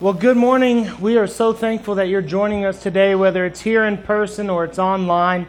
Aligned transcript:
Well, 0.00 0.14
good 0.14 0.38
morning. 0.38 0.98
We 0.98 1.18
are 1.18 1.26
so 1.26 1.52
thankful 1.52 1.96
that 1.96 2.08
you're 2.08 2.22
joining 2.22 2.64
us 2.64 2.82
today, 2.82 3.14
whether 3.14 3.44
it's 3.44 3.60
here 3.60 3.84
in 3.84 3.98
person 3.98 4.48
or 4.48 4.64
it's 4.64 4.78
online. 4.78 5.46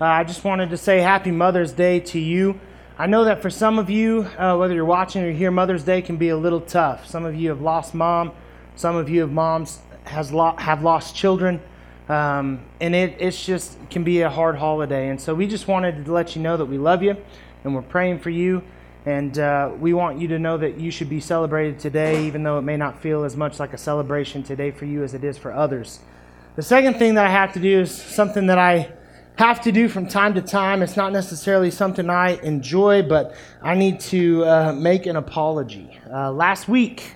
Uh, 0.00 0.04
I 0.04 0.22
just 0.22 0.44
wanted 0.44 0.70
to 0.70 0.76
say 0.76 1.00
Happy 1.00 1.32
Mother's 1.32 1.72
Day 1.72 1.98
to 1.98 2.20
you. 2.20 2.60
I 2.96 3.08
know 3.08 3.24
that 3.24 3.42
for 3.42 3.50
some 3.50 3.76
of 3.76 3.90
you, 3.90 4.28
uh, 4.38 4.56
whether 4.56 4.72
you're 4.72 4.84
watching 4.84 5.24
or 5.24 5.32
here, 5.32 5.50
Mother's 5.50 5.82
Day 5.82 6.00
can 6.00 6.16
be 6.16 6.28
a 6.28 6.36
little 6.36 6.60
tough. 6.60 7.08
Some 7.08 7.24
of 7.24 7.34
you 7.34 7.48
have 7.48 7.60
lost 7.60 7.92
mom. 7.92 8.30
Some 8.76 8.94
of 8.94 9.08
you 9.08 9.22
have 9.22 9.32
moms 9.32 9.80
has 10.04 10.30
lo- 10.30 10.54
have 10.58 10.84
lost 10.84 11.16
children, 11.16 11.60
um, 12.08 12.60
and 12.80 12.94
it 12.94 13.16
it's 13.18 13.44
just 13.44 13.78
can 13.90 14.04
be 14.04 14.20
a 14.20 14.30
hard 14.30 14.54
holiday. 14.58 15.08
And 15.08 15.20
so 15.20 15.34
we 15.34 15.48
just 15.48 15.66
wanted 15.66 16.04
to 16.04 16.12
let 16.12 16.36
you 16.36 16.42
know 16.42 16.56
that 16.56 16.66
we 16.66 16.78
love 16.78 17.02
you, 17.02 17.16
and 17.64 17.74
we're 17.74 17.82
praying 17.82 18.20
for 18.20 18.30
you. 18.30 18.62
And 19.08 19.38
uh, 19.38 19.72
we 19.80 19.94
want 19.94 20.20
you 20.20 20.28
to 20.28 20.38
know 20.38 20.58
that 20.58 20.78
you 20.78 20.90
should 20.90 21.08
be 21.08 21.18
celebrated 21.18 21.78
today, 21.78 22.26
even 22.26 22.42
though 22.42 22.58
it 22.58 22.62
may 22.62 22.76
not 22.76 23.00
feel 23.00 23.24
as 23.24 23.38
much 23.38 23.58
like 23.58 23.72
a 23.72 23.78
celebration 23.78 24.42
today 24.42 24.70
for 24.70 24.84
you 24.84 25.02
as 25.02 25.14
it 25.14 25.24
is 25.24 25.38
for 25.38 25.50
others. 25.50 26.00
The 26.56 26.62
second 26.62 26.98
thing 26.98 27.14
that 27.14 27.24
I 27.24 27.30
have 27.30 27.54
to 27.54 27.58
do 27.58 27.80
is 27.80 27.90
something 27.90 28.48
that 28.48 28.58
I 28.58 28.92
have 29.38 29.62
to 29.62 29.72
do 29.72 29.88
from 29.88 30.08
time 30.08 30.34
to 30.34 30.42
time. 30.42 30.82
It's 30.82 30.94
not 30.94 31.14
necessarily 31.14 31.70
something 31.70 32.10
I 32.10 32.32
enjoy, 32.42 33.00
but 33.00 33.34
I 33.62 33.76
need 33.76 33.98
to 34.00 34.44
uh, 34.44 34.72
make 34.74 35.06
an 35.06 35.16
apology. 35.16 35.98
Uh, 36.12 36.30
last 36.30 36.68
week, 36.68 37.14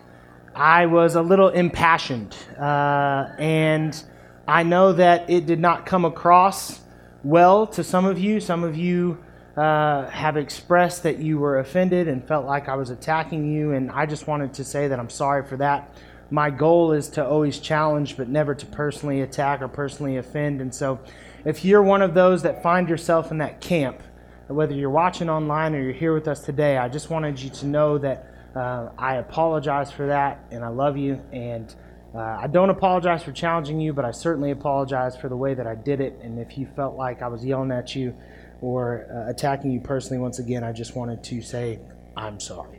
I 0.55 0.87
was 0.87 1.15
a 1.15 1.21
little 1.21 1.51
impassioned, 1.51 2.35
uh, 2.59 3.27
and 3.39 4.03
I 4.49 4.63
know 4.63 4.95
that 4.95 5.29
it 5.29 5.45
did 5.45 5.61
not 5.61 5.85
come 5.85 6.07
across 6.07 6.81
well 7.23 7.67
to 7.67 7.85
some 7.85 8.07
of 8.07 8.19
you. 8.19 8.41
Some 8.41 8.65
of 8.65 8.79
you 8.79 9.19
uh, 9.57 10.09
have 10.09 10.37
expressed 10.37 11.03
that 11.03 11.19
you 11.19 11.39
were 11.39 11.59
offended 11.59 12.09
and 12.09 12.27
felt 12.27 12.47
like 12.47 12.69
I 12.69 12.75
was 12.75 12.91
attacking 12.91 13.53
you, 13.53 13.73
and 13.73 13.91
I 13.91 14.07
just 14.07 14.27
wanted 14.27 14.55
to 14.55 14.65
say 14.65 14.89
that 14.89 14.99
I'm 14.99 15.11
sorry 15.11 15.47
for 15.47 15.57
that. 15.59 15.95
My 16.31 16.49
goal 16.49 16.93
is 16.93 17.09
to 17.11 17.27
always 17.27 17.59
challenge, 17.59 18.17
but 18.17 18.29
never 18.29 18.55
to 18.55 18.67
personally 18.67 19.21
attack 19.21 19.61
or 19.61 19.69
personally 19.69 20.17
offend. 20.17 20.63
And 20.63 20.75
so, 20.75 21.01
if 21.45 21.65
you're 21.65 21.83
one 21.83 22.01
of 22.01 22.15
those 22.15 22.43
that 22.43 22.63
find 22.63 22.89
yourself 22.89 23.31
in 23.31 23.39
that 23.39 23.61
camp, 23.61 24.01
whether 24.47 24.75
you're 24.75 24.91
watching 24.91 25.29
online 25.29 25.75
or 25.75 25.83
you're 25.83 25.93
here 25.93 26.15
with 26.15 26.29
us 26.29 26.41
today, 26.41 26.79
I 26.79 26.89
just 26.89 27.11
wanted 27.11 27.39
you 27.39 27.51
to 27.51 27.67
know 27.67 27.99
that 27.99 28.33
uh, 28.57 28.91
I 28.97 29.17
apologize 29.17 29.91
for 29.91 30.07
that, 30.07 30.45
and 30.51 30.65
I 30.65 30.69
love 30.69 30.97
you. 30.97 31.21
And 31.33 31.75
uh, 32.15 32.19
I 32.19 32.47
don't 32.47 32.71
apologize 32.71 33.23
for 33.23 33.33
challenging 33.33 33.81
you, 33.81 33.93
but 33.93 34.05
I 34.05 34.11
certainly 34.11 34.51
apologize 34.51 35.17
for 35.17 35.29
the 35.29 35.37
way 35.37 35.53
that 35.55 35.67
I 35.67 35.75
did 35.75 36.01
it. 36.01 36.19
And 36.23 36.39
if 36.39 36.57
you 36.57 36.67
felt 36.77 36.97
like 36.97 37.21
I 37.23 37.29
was 37.29 37.45
yelling 37.45 37.71
at 37.71 37.95
you, 37.95 38.15
or 38.63 39.07
uh, 39.13 39.29
attacking 39.29 39.73
you 39.73 39.81
personally, 39.81 40.23
once 40.23 40.39
again, 40.39 40.65
I 40.65 40.73
just 40.73 40.97
wanted 40.97 41.23
to 41.25 41.43
say 41.43 41.81
I'm 42.17 42.39
sorry. 42.41 42.79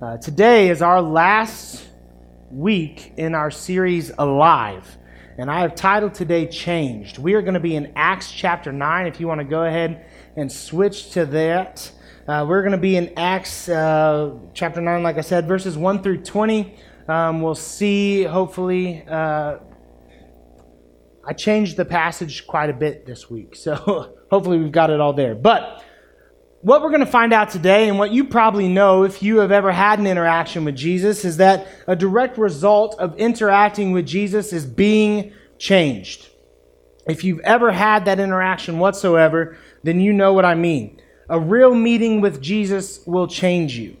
Uh, 0.00 0.18
today 0.18 0.68
is 0.68 0.82
our 0.82 1.00
last 1.00 1.86
week 2.50 3.14
in 3.16 3.34
our 3.34 3.50
series 3.50 4.12
Alive, 4.18 4.98
and 5.38 5.50
I 5.50 5.60
have 5.60 5.74
titled 5.74 6.12
today 6.12 6.46
Changed. 6.46 7.16
We 7.18 7.32
are 7.32 7.40
going 7.40 7.54
to 7.54 7.60
be 7.60 7.76
in 7.76 7.92
Acts 7.96 8.30
chapter 8.30 8.72
9. 8.72 9.06
If 9.06 9.18
you 9.18 9.26
want 9.26 9.40
to 9.40 9.46
go 9.46 9.64
ahead 9.64 10.04
and 10.36 10.52
switch 10.52 11.12
to 11.12 11.24
that, 11.26 11.90
uh, 12.28 12.44
we're 12.46 12.60
going 12.60 12.72
to 12.72 12.78
be 12.78 12.96
in 12.96 13.12
Acts 13.16 13.70
uh, 13.70 14.34
chapter 14.52 14.82
9, 14.82 15.02
like 15.02 15.16
I 15.16 15.22
said, 15.22 15.48
verses 15.48 15.78
1 15.78 16.02
through 16.02 16.24
20. 16.24 16.76
Um, 17.08 17.40
we'll 17.40 17.54
see, 17.54 18.24
hopefully, 18.24 19.02
uh, 19.08 19.58
I 21.28 21.32
changed 21.32 21.76
the 21.76 21.84
passage 21.84 22.46
quite 22.46 22.70
a 22.70 22.72
bit 22.72 23.04
this 23.04 23.28
week, 23.28 23.56
so 23.56 24.14
hopefully 24.30 24.58
we've 24.58 24.70
got 24.70 24.90
it 24.90 25.00
all 25.00 25.12
there. 25.12 25.34
But 25.34 25.82
what 26.60 26.82
we're 26.82 26.90
going 26.90 27.00
to 27.00 27.06
find 27.06 27.32
out 27.32 27.50
today, 27.50 27.88
and 27.88 27.98
what 27.98 28.12
you 28.12 28.24
probably 28.24 28.68
know 28.68 29.02
if 29.02 29.24
you 29.24 29.38
have 29.38 29.50
ever 29.50 29.72
had 29.72 29.98
an 29.98 30.06
interaction 30.06 30.64
with 30.64 30.76
Jesus, 30.76 31.24
is 31.24 31.38
that 31.38 31.66
a 31.88 31.96
direct 31.96 32.38
result 32.38 32.96
of 33.00 33.18
interacting 33.18 33.90
with 33.90 34.06
Jesus 34.06 34.52
is 34.52 34.64
being 34.64 35.32
changed. 35.58 36.28
If 37.08 37.24
you've 37.24 37.40
ever 37.40 37.72
had 37.72 38.04
that 38.04 38.20
interaction 38.20 38.78
whatsoever, 38.78 39.56
then 39.82 39.98
you 40.00 40.12
know 40.12 40.32
what 40.32 40.44
I 40.44 40.54
mean. 40.54 41.00
A 41.28 41.40
real 41.40 41.74
meeting 41.74 42.20
with 42.20 42.40
Jesus 42.40 43.04
will 43.04 43.26
change 43.26 43.76
you. 43.76 43.96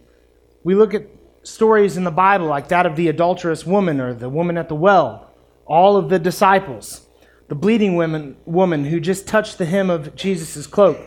We 0.62 0.76
look 0.76 0.94
at 0.94 1.08
stories 1.42 1.96
in 1.96 2.04
the 2.04 2.12
Bible 2.12 2.46
like 2.46 2.68
that 2.68 2.86
of 2.86 2.94
the 2.94 3.08
adulterous 3.08 3.66
woman 3.66 4.00
or 4.00 4.14
the 4.14 4.28
woman 4.28 4.56
at 4.56 4.68
the 4.68 4.76
well, 4.76 5.30
all 5.66 5.96
of 5.96 6.08
the 6.08 6.20
disciples 6.20 7.05
the 7.48 7.54
bleeding 7.54 7.96
woman, 7.96 8.36
woman 8.44 8.84
who 8.84 9.00
just 9.00 9.26
touched 9.26 9.58
the 9.58 9.66
hem 9.66 9.90
of 9.90 10.14
Jesus' 10.16 10.66
cloak, 10.66 10.98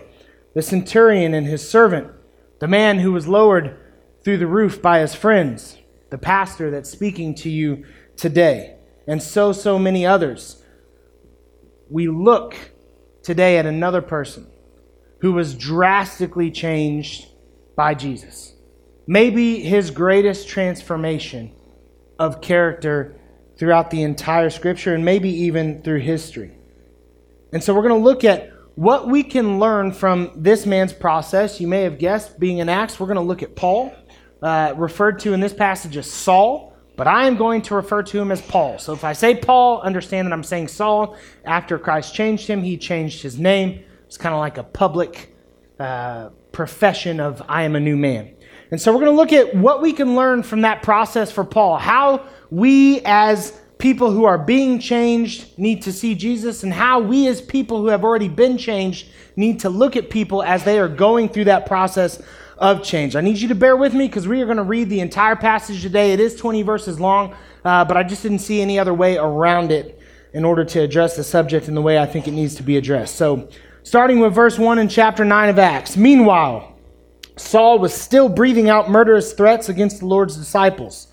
the 0.55 0.61
centurion 0.61 1.33
and 1.33 1.45
his 1.45 1.69
servant, 1.69 2.11
the 2.59 2.67
man 2.67 3.00
who 3.00 3.11
was 3.11 3.27
lowered 3.27 3.77
through 4.23 4.38
the 4.38 4.47
roof 4.47 4.81
by 4.81 5.00
his 5.00 5.16
friends, 5.16 5.77
the 6.09 6.17
pastor 6.17 6.72
that's 6.72 6.89
speaking 6.89 7.35
to 7.35 7.50
you 7.50 7.85
today, 8.16 8.75
and 9.07 9.22
so, 9.22 9.51
so 9.51 9.77
many 9.77 10.05
others. 10.05 10.63
We 11.89 12.07
look 12.07 12.56
today 13.23 13.57
at 13.57 13.66
another 13.66 14.01
person 14.01 14.47
who 15.21 15.33
was 15.33 15.56
drastically 15.56 16.51
changed 16.51 17.27
by 17.75 17.94
Jesus. 17.94 18.53
Maybe 19.07 19.59
his 19.59 19.91
greatest 19.91 20.47
transformation 20.47 21.53
of 22.17 22.41
character 22.41 23.19
throughout 23.59 23.91
the 23.91 24.01
entire 24.01 24.49
scripture 24.49 24.95
and 24.95 25.05
maybe 25.05 25.29
even 25.29 25.83
through 25.83 25.99
history. 25.99 26.57
And 27.51 27.61
so 27.61 27.75
we're 27.75 27.87
going 27.87 27.99
to 27.99 28.03
look 28.03 28.23
at 28.23 28.51
what 28.75 29.09
we 29.09 29.21
can 29.21 29.59
learn 29.59 29.91
from 29.91 30.31
this 30.33 30.65
man's 30.65 30.93
process. 30.93 31.59
You 31.59 31.67
may 31.67 31.81
have 31.81 31.99
guessed, 31.99 32.39
being 32.39 32.59
in 32.59 32.69
Acts, 32.69 32.99
we're 32.99 33.07
going 33.07 33.17
to 33.17 33.21
look 33.21 33.43
at 33.43 33.57
Paul, 33.57 33.93
uh, 34.41 34.73
referred 34.77 35.19
to 35.19 35.33
in 35.33 35.41
this 35.41 35.53
passage 35.53 35.97
as 35.97 36.09
Saul, 36.09 36.73
but 36.95 37.05
I 37.05 37.27
am 37.27 37.35
going 37.35 37.61
to 37.63 37.75
refer 37.75 38.01
to 38.03 38.19
him 38.19 38.31
as 38.31 38.41
Paul. 38.41 38.79
So 38.79 38.93
if 38.93 39.03
I 39.03 39.11
say 39.11 39.35
Paul, 39.35 39.81
understand 39.81 40.27
that 40.27 40.33
I'm 40.33 40.43
saying 40.43 40.69
Saul. 40.69 41.17
After 41.43 41.77
Christ 41.77 42.15
changed 42.15 42.47
him, 42.47 42.63
he 42.63 42.77
changed 42.77 43.21
his 43.21 43.37
name. 43.37 43.83
It's 44.05 44.17
kind 44.17 44.33
of 44.33 44.39
like 44.39 44.57
a 44.57 44.63
public 44.63 45.35
uh, 45.77 46.29
profession 46.53 47.19
of 47.19 47.41
I 47.49 47.63
am 47.63 47.75
a 47.75 47.79
new 47.79 47.97
man. 47.97 48.35
And 48.72 48.80
so 48.80 48.91
we're 48.91 49.00
going 49.00 49.12
to 49.12 49.18
look 49.18 49.34
at 49.34 49.56
what 49.56 49.81
we 49.81 49.94
can 49.94 50.16
learn 50.16 50.44
from 50.44 50.62
that 50.62 50.84
process 50.84 51.31
for 51.31 51.44
Paul, 51.44 51.78
how 51.78 52.25
we 52.52 53.02
as 53.03 53.59
people 53.80 54.12
who 54.12 54.25
are 54.25 54.38
being 54.38 54.80
changed 54.80 55.57
need 55.57 55.81
to 55.84 55.94
see 55.94 56.13
Jesus, 56.13 56.63
and 56.63 56.74
how 56.74 57.00
we 57.00 57.28
as 57.28 57.41
people 57.41 57.80
who 57.80 57.88
have 57.88 58.03
already 58.03 58.28
been 58.28 58.57
changed 58.57 59.07
need 59.35 59.62
to 59.62 59.69
look 59.69 59.96
at 59.96 60.09
people 60.09 60.44
as 60.44 60.63
they 60.63 60.80
are 60.80 60.90
going 60.90 61.30
through 61.30 61.46
that 61.46 61.66
process 61.66 62.22
of 62.57 62.84
change. 62.84 63.16
I 63.16 63.22
need 63.22 63.38
you 63.38 63.47
to 63.47 63.56
bear 63.56 63.78
with 63.78 63.94
me 63.94 64.07
because 64.07 64.28
we 64.28 64.41
are 64.41 64.46
going 64.46 64.57
to 64.57 64.63
read 64.63 64.90
the 64.90 65.00
entire 65.00 65.36
passage 65.36 65.81
today. 65.81 66.12
It 66.12 66.19
is 66.19 66.36
20 66.36 66.62
verses 66.62 67.00
long, 67.00 67.34
uh, 67.63 67.86
but 67.86 67.96
I 67.97 68.03
just 68.03 68.22
didn't 68.22 68.40
see 68.40 68.62
any 68.62 68.78
other 68.78 68.94
way 68.94 69.18
around 69.18 69.72
it 69.72 70.00
in 70.34 70.46
order 70.46 70.63
to 70.63 70.81
address 70.81 71.16
the 71.16 71.24
subject 71.24 71.68
in 71.68 71.74
the 71.74 71.81
way 71.81 71.97
I 71.97 72.06
think 72.06 72.28
it 72.28 72.31
needs 72.31 72.56
to 72.56 72.63
be 72.63 72.78
addressed. 72.78 73.16
So, 73.16 73.50
starting 73.84 74.19
with 74.19 74.36
verse 74.36 74.59
1 74.59 74.78
in 74.78 74.90
chapter 74.90 75.25
9 75.25 75.50
of 75.50 75.57
Acts. 75.57 75.97
Meanwhile, 75.97 76.69
Saul 77.39 77.79
was 77.79 77.94
still 77.94 78.29
breathing 78.29 78.69
out 78.69 78.89
murderous 78.89 79.33
threats 79.33 79.69
against 79.69 80.00
the 80.00 80.05
Lord's 80.05 80.35
disciples. 80.35 81.07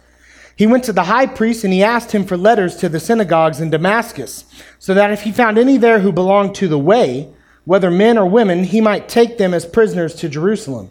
He 0.57 0.67
went 0.67 0.85
to 0.85 0.93
the 0.93 1.05
high 1.05 1.27
priest 1.27 1.65
and 1.65 1.73
he 1.73 1.83
asked 1.83 2.13
him 2.13 2.25
for 2.25 2.37
letters 2.37 2.77
to 2.77 2.89
the 2.89 2.99
synagogues 2.99 3.61
in 3.61 3.71
Damascus, 3.71 4.45
so 4.79 4.95
that 4.95 5.13
if 5.13 5.23
he 5.23 5.33
found 5.33 5.59
any 5.59 5.77
there 5.77 6.01
who 6.01 6.13
belonged 6.13 6.55
to 6.57 6.69
the 6.69 6.79
way, 6.79 7.29
whether 7.65 7.91
men 7.91 8.17
or 8.19 8.27
women, 8.27 8.65
he 8.65 8.81
might 8.81 9.09
take 9.09 9.39
them 9.39 9.55
as 9.55 9.67
prisoners 9.67 10.15
to 10.17 10.29
Jerusalem. 10.29 10.91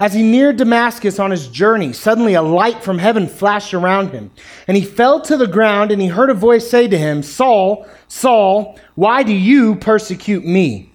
As 0.00 0.14
he 0.14 0.22
neared 0.22 0.56
Damascus 0.56 1.18
on 1.18 1.30
his 1.30 1.46
journey, 1.48 1.92
suddenly 1.92 2.34
a 2.34 2.42
light 2.42 2.82
from 2.82 2.98
heaven 2.98 3.28
flashed 3.28 3.74
around 3.74 4.10
him, 4.10 4.30
and 4.66 4.76
he 4.76 4.84
fell 4.84 5.20
to 5.20 5.36
the 5.36 5.46
ground, 5.46 5.92
and 5.92 6.00
he 6.00 6.08
heard 6.08 6.30
a 6.30 6.34
voice 6.34 6.68
say 6.68 6.88
to 6.88 6.98
him, 6.98 7.22
Saul, 7.22 7.86
Saul, 8.08 8.78
why 8.94 9.22
do 9.22 9.32
you 9.32 9.76
persecute 9.76 10.44
me? 10.44 10.90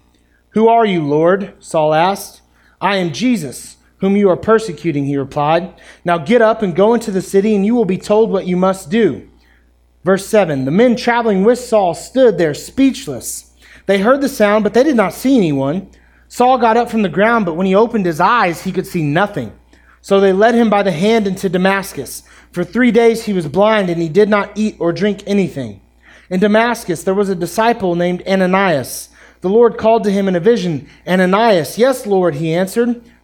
Who 0.49 0.67
are 0.67 0.85
you, 0.85 1.03
Lord? 1.03 1.53
Saul 1.59 1.93
asked. 1.93 2.41
I 2.81 2.97
am 2.97 3.13
Jesus 3.13 3.76
whom 3.99 4.15
you 4.15 4.29
are 4.29 4.37
persecuting, 4.37 5.05
he 5.05 5.17
replied. 5.17 5.73
Now 6.05 6.17
get 6.17 6.41
up 6.41 6.61
and 6.61 6.75
go 6.75 6.93
into 6.93 7.11
the 7.11 7.21
city, 7.21 7.55
and 7.55 7.65
you 7.65 7.75
will 7.75 7.85
be 7.85 7.97
told 7.97 8.29
what 8.29 8.47
you 8.47 8.55
must 8.55 8.89
do. 8.89 9.27
Verse 10.03 10.25
7 10.27 10.65
The 10.65 10.71
men 10.71 10.95
traveling 10.95 11.43
with 11.43 11.59
Saul 11.59 11.93
stood 11.93 12.37
there 12.37 12.53
speechless. 12.53 13.53
They 13.85 13.99
heard 13.99 14.21
the 14.21 14.29
sound, 14.29 14.63
but 14.63 14.73
they 14.73 14.83
did 14.83 14.95
not 14.95 15.13
see 15.13 15.37
anyone. 15.37 15.89
Saul 16.27 16.57
got 16.57 16.77
up 16.77 16.89
from 16.89 17.03
the 17.03 17.09
ground, 17.09 17.45
but 17.45 17.55
when 17.55 17.67
he 17.67 17.75
opened 17.75 18.05
his 18.05 18.19
eyes, 18.19 18.63
he 18.63 18.71
could 18.71 18.85
see 18.85 19.01
nothing. 19.01 19.57
So 20.01 20.19
they 20.19 20.33
led 20.33 20.55
him 20.55 20.69
by 20.69 20.83
the 20.83 20.91
hand 20.91 21.25
into 21.25 21.49
Damascus. 21.49 22.23
For 22.51 22.63
three 22.63 22.91
days 22.91 23.25
he 23.25 23.33
was 23.33 23.47
blind, 23.47 23.89
and 23.89 24.01
he 24.01 24.09
did 24.09 24.29
not 24.29 24.57
eat 24.57 24.75
or 24.79 24.93
drink 24.93 25.23
anything. 25.25 25.81
In 26.29 26.39
Damascus 26.39 27.03
there 27.03 27.13
was 27.13 27.29
a 27.29 27.35
disciple 27.35 27.95
named 27.95 28.23
Ananias. 28.27 29.09
The 29.41 29.49
Lord 29.49 29.77
called 29.77 30.03
to 30.03 30.11
him 30.11 30.27
in 30.27 30.35
a 30.35 30.39
vision, 30.39 30.89
Ananias, 31.07 31.77
yes, 31.77 32.05
Lord, 32.05 32.35
he 32.35 32.53
answered 32.53 33.01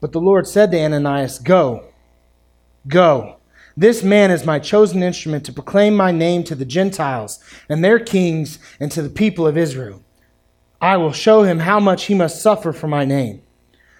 But 0.00 0.12
the 0.12 0.20
Lord 0.20 0.48
said 0.48 0.70
to 0.70 0.80
Ananias, 0.80 1.38
Go, 1.38 1.84
go. 2.88 3.36
This 3.76 4.02
man 4.02 4.30
is 4.30 4.44
my 4.44 4.58
chosen 4.58 5.02
instrument 5.02 5.44
to 5.46 5.52
proclaim 5.52 5.94
my 5.94 6.10
name 6.10 6.42
to 6.44 6.54
the 6.54 6.64
Gentiles 6.64 7.38
and 7.68 7.84
their 7.84 7.98
kings 7.98 8.58
and 8.80 8.90
to 8.92 9.02
the 9.02 9.08
people 9.08 9.46
of 9.46 9.56
Israel. 9.56 10.02
I 10.80 10.96
will 10.96 11.12
show 11.12 11.42
him 11.42 11.60
how 11.60 11.78
much 11.78 12.04
he 12.04 12.14
must 12.14 12.42
suffer 12.42 12.72
for 12.72 12.88
my 12.88 13.04
name. 13.04 13.42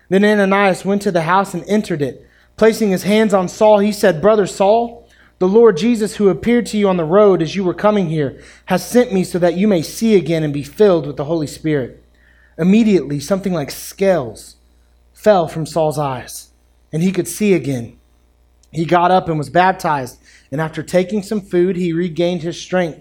Then 0.08 0.24
Ananias 0.24 0.84
went 0.84 1.02
to 1.02 1.12
the 1.12 1.22
house 1.22 1.54
and 1.54 1.64
entered 1.68 2.02
it. 2.02 2.26
Placing 2.56 2.90
his 2.90 3.04
hands 3.04 3.32
on 3.32 3.48
Saul, 3.48 3.78
he 3.78 3.92
said, 3.92 4.20
Brother 4.20 4.46
Saul, 4.46 5.08
the 5.38 5.48
Lord 5.48 5.76
Jesus, 5.76 6.16
who 6.16 6.28
appeared 6.28 6.66
to 6.66 6.76
you 6.76 6.88
on 6.88 6.96
the 6.96 7.04
road 7.04 7.40
as 7.40 7.54
you 7.54 7.64
were 7.64 7.72
coming 7.72 8.08
here, 8.08 8.42
has 8.66 8.86
sent 8.86 9.12
me 9.12 9.24
so 9.24 9.38
that 9.38 9.56
you 9.56 9.68
may 9.68 9.80
see 9.82 10.16
again 10.16 10.42
and 10.42 10.52
be 10.52 10.62
filled 10.62 11.06
with 11.06 11.16
the 11.16 11.24
Holy 11.24 11.46
Spirit. 11.46 12.04
Immediately, 12.58 13.20
something 13.20 13.54
like 13.54 13.70
scales 13.70 14.56
fell 15.20 15.46
from 15.46 15.66
Saul's 15.66 15.98
eyes, 15.98 16.48
and 16.90 17.02
he 17.02 17.12
could 17.12 17.28
see 17.28 17.52
again. 17.52 17.98
He 18.72 18.86
got 18.86 19.10
up 19.10 19.28
and 19.28 19.36
was 19.36 19.50
baptized, 19.50 20.18
and 20.50 20.62
after 20.62 20.82
taking 20.82 21.22
some 21.22 21.42
food, 21.42 21.76
he 21.76 21.92
regained 21.92 22.40
his 22.42 22.58
strength. 22.58 23.00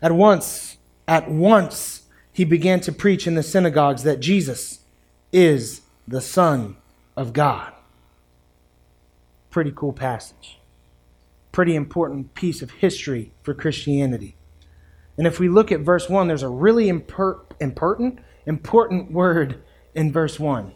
At 0.00 0.12
once, 0.12 0.76
at 1.08 1.28
once, 1.28 2.02
he 2.32 2.44
began 2.44 2.78
to 2.80 2.92
preach 2.92 3.26
in 3.26 3.34
the 3.34 3.42
synagogues 3.42 4.04
that 4.04 4.20
Jesus 4.20 4.80
is 5.32 5.80
the 6.06 6.20
Son 6.20 6.76
of 7.16 7.32
God. 7.32 7.72
Pretty 9.50 9.72
cool 9.74 9.92
passage. 9.92 10.60
Pretty 11.50 11.74
important 11.74 12.34
piece 12.34 12.62
of 12.62 12.70
history 12.70 13.32
for 13.42 13.54
Christianity. 13.54 14.36
And 15.18 15.26
if 15.26 15.40
we 15.40 15.48
look 15.48 15.72
at 15.72 15.80
verse 15.80 16.08
1, 16.08 16.28
there's 16.28 16.44
a 16.44 16.48
really 16.48 16.86
imper- 16.86 17.40
important, 17.58 18.20
important 18.44 19.10
word 19.10 19.64
in 19.96 20.12
verse 20.12 20.38
1. 20.38 20.72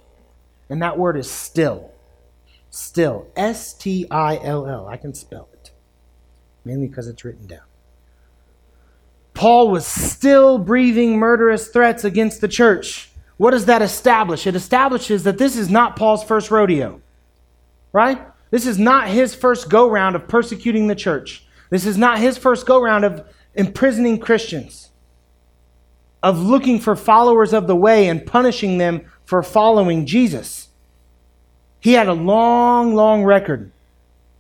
And 0.71 0.81
that 0.83 0.97
word 0.97 1.19
is 1.19 1.31
still. 1.31 1.91
Still. 2.71 3.27
S 3.37 3.75
T 3.75 4.07
I 4.11 4.39
L 4.43 4.67
L. 4.67 4.87
I 4.87 4.97
can 4.97 5.13
spell 5.13 5.49
it, 5.53 5.73
mainly 6.65 6.87
because 6.87 7.09
it's 7.09 7.25
written 7.25 7.47
down. 7.47 7.65
Paul 9.35 9.71
was 9.71 9.87
still 9.87 10.59
breathing 10.59 11.19
murderous 11.19 11.69
threats 11.69 12.05
against 12.05 12.41
the 12.41 12.49
church. 12.49 13.11
What 13.37 13.53
does 13.53 13.67
that 13.67 13.83
establish? 13.83 14.47
It 14.47 14.55
establishes 14.55 15.25
that 15.25 15.39
this 15.39 15.57
is 15.57 15.71
not 15.71 15.97
Paul's 15.97 16.23
first 16.23 16.51
rodeo, 16.51 17.01
right? 17.93 18.21
This 18.51 18.67
is 18.67 18.79
not 18.79 19.09
his 19.09 19.35
first 19.35 19.71
go 19.71 19.89
round 19.89 20.15
of 20.15 20.29
persecuting 20.29 20.89
the 20.89 20.95
church. 20.95 21.47
This 21.71 21.87
is 21.87 21.97
not 21.97 22.19
his 22.19 22.37
first 22.37 22.67
go 22.67 22.83
round 22.83 23.05
of 23.05 23.27
imprisoning 23.55 24.19
Christians, 24.19 24.90
of 26.23 26.39
looking 26.39 26.79
for 26.79 26.97
followers 26.97 27.53
of 27.53 27.67
the 27.67 27.77
way 27.77 28.09
and 28.09 28.27
punishing 28.27 28.79
them 28.79 29.03
for 29.25 29.43
following 29.43 30.07
Jesus. 30.07 30.69
He 31.81 31.93
had 31.95 32.09
a 32.09 32.13
long, 32.13 32.95
long 32.95 33.25
record. 33.25 33.73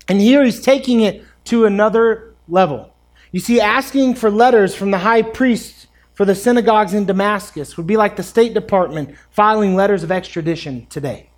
And 0.09 0.21
here 0.21 0.45
he's 0.45 0.61
taking 0.61 1.01
it 1.01 1.25
to 1.45 1.65
another 1.65 2.35
level. 2.49 2.93
You 3.33 3.41
see, 3.41 3.61
asking 3.61 4.17
for 4.17 4.31
letters 4.31 4.75
from 4.75 4.91
the 4.91 4.99
high 4.99 5.23
priest 5.23 5.87
for 6.15 6.25
the 6.25 6.35
synagogues 6.35 6.93
in 6.93 7.07
Damascus 7.07 7.77
would 7.77 7.87
be 7.87 7.97
like 7.97 8.17
the 8.17 8.23
State 8.23 8.53
Department 8.53 9.15
filing 9.31 9.75
letters 9.75 10.03
of 10.03 10.13
extradition 10.13 10.87
today. 10.87 11.31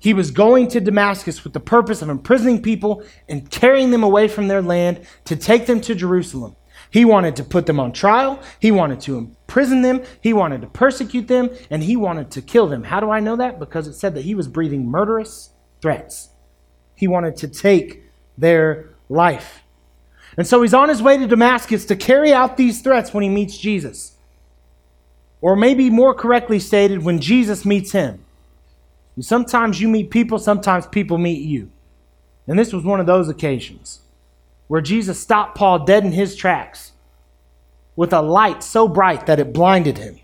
He 0.00 0.14
was 0.14 0.30
going 0.30 0.66
to 0.68 0.80
Damascus 0.80 1.44
with 1.44 1.52
the 1.52 1.60
purpose 1.60 2.00
of 2.00 2.08
imprisoning 2.08 2.62
people 2.62 3.04
and 3.28 3.48
carrying 3.50 3.90
them 3.90 4.02
away 4.02 4.28
from 4.28 4.48
their 4.48 4.62
land 4.62 5.06
to 5.26 5.36
take 5.36 5.66
them 5.66 5.80
to 5.82 5.94
Jerusalem. 5.94 6.56
He 6.90 7.04
wanted 7.04 7.36
to 7.36 7.44
put 7.44 7.66
them 7.66 7.78
on 7.78 7.92
trial. 7.92 8.40
He 8.58 8.72
wanted 8.72 9.00
to 9.02 9.16
imprison 9.16 9.82
them. 9.82 10.02
He 10.20 10.32
wanted 10.32 10.60
to 10.62 10.66
persecute 10.66 11.28
them. 11.28 11.50
And 11.70 11.84
he 11.84 11.96
wanted 11.96 12.30
to 12.32 12.42
kill 12.42 12.66
them. 12.66 12.84
How 12.84 13.00
do 13.00 13.10
I 13.10 13.20
know 13.20 13.36
that? 13.36 13.58
Because 13.58 13.86
it 13.86 13.94
said 13.94 14.14
that 14.14 14.24
he 14.24 14.34
was 14.34 14.48
breathing 14.48 14.90
murderous 14.90 15.50
threats. 15.80 16.30
He 16.96 17.06
wanted 17.06 17.36
to 17.38 17.48
take 17.48 18.02
their 18.36 18.90
life. 19.08 19.62
And 20.36 20.46
so 20.46 20.62
he's 20.62 20.74
on 20.74 20.88
his 20.88 21.02
way 21.02 21.16
to 21.18 21.26
Damascus 21.26 21.84
to 21.86 21.96
carry 21.96 22.32
out 22.32 22.56
these 22.56 22.82
threats 22.82 23.14
when 23.14 23.22
he 23.22 23.28
meets 23.28 23.56
Jesus. 23.56 24.16
Or 25.40 25.56
maybe 25.56 25.90
more 25.90 26.14
correctly 26.14 26.58
stated, 26.58 27.02
when 27.02 27.20
Jesus 27.20 27.64
meets 27.64 27.92
him. 27.92 28.24
sometimes 29.20 29.80
you 29.80 29.88
meet 29.88 30.10
people, 30.10 30.38
sometimes 30.38 30.86
people 30.86 31.18
meet 31.18 31.42
you. 31.42 31.70
And 32.46 32.58
this 32.58 32.72
was 32.72 32.84
one 32.84 33.00
of 33.00 33.06
those 33.06 33.28
occasions 33.28 34.00
where 34.70 34.80
Jesus 34.80 35.18
stopped 35.18 35.56
Paul 35.56 35.80
dead 35.80 36.04
in 36.04 36.12
his 36.12 36.36
tracks 36.36 36.92
with 37.96 38.12
a 38.12 38.22
light 38.22 38.62
so 38.62 38.86
bright 38.86 39.26
that 39.26 39.40
it 39.40 39.52
blinded 39.52 39.98
him. 39.98 40.20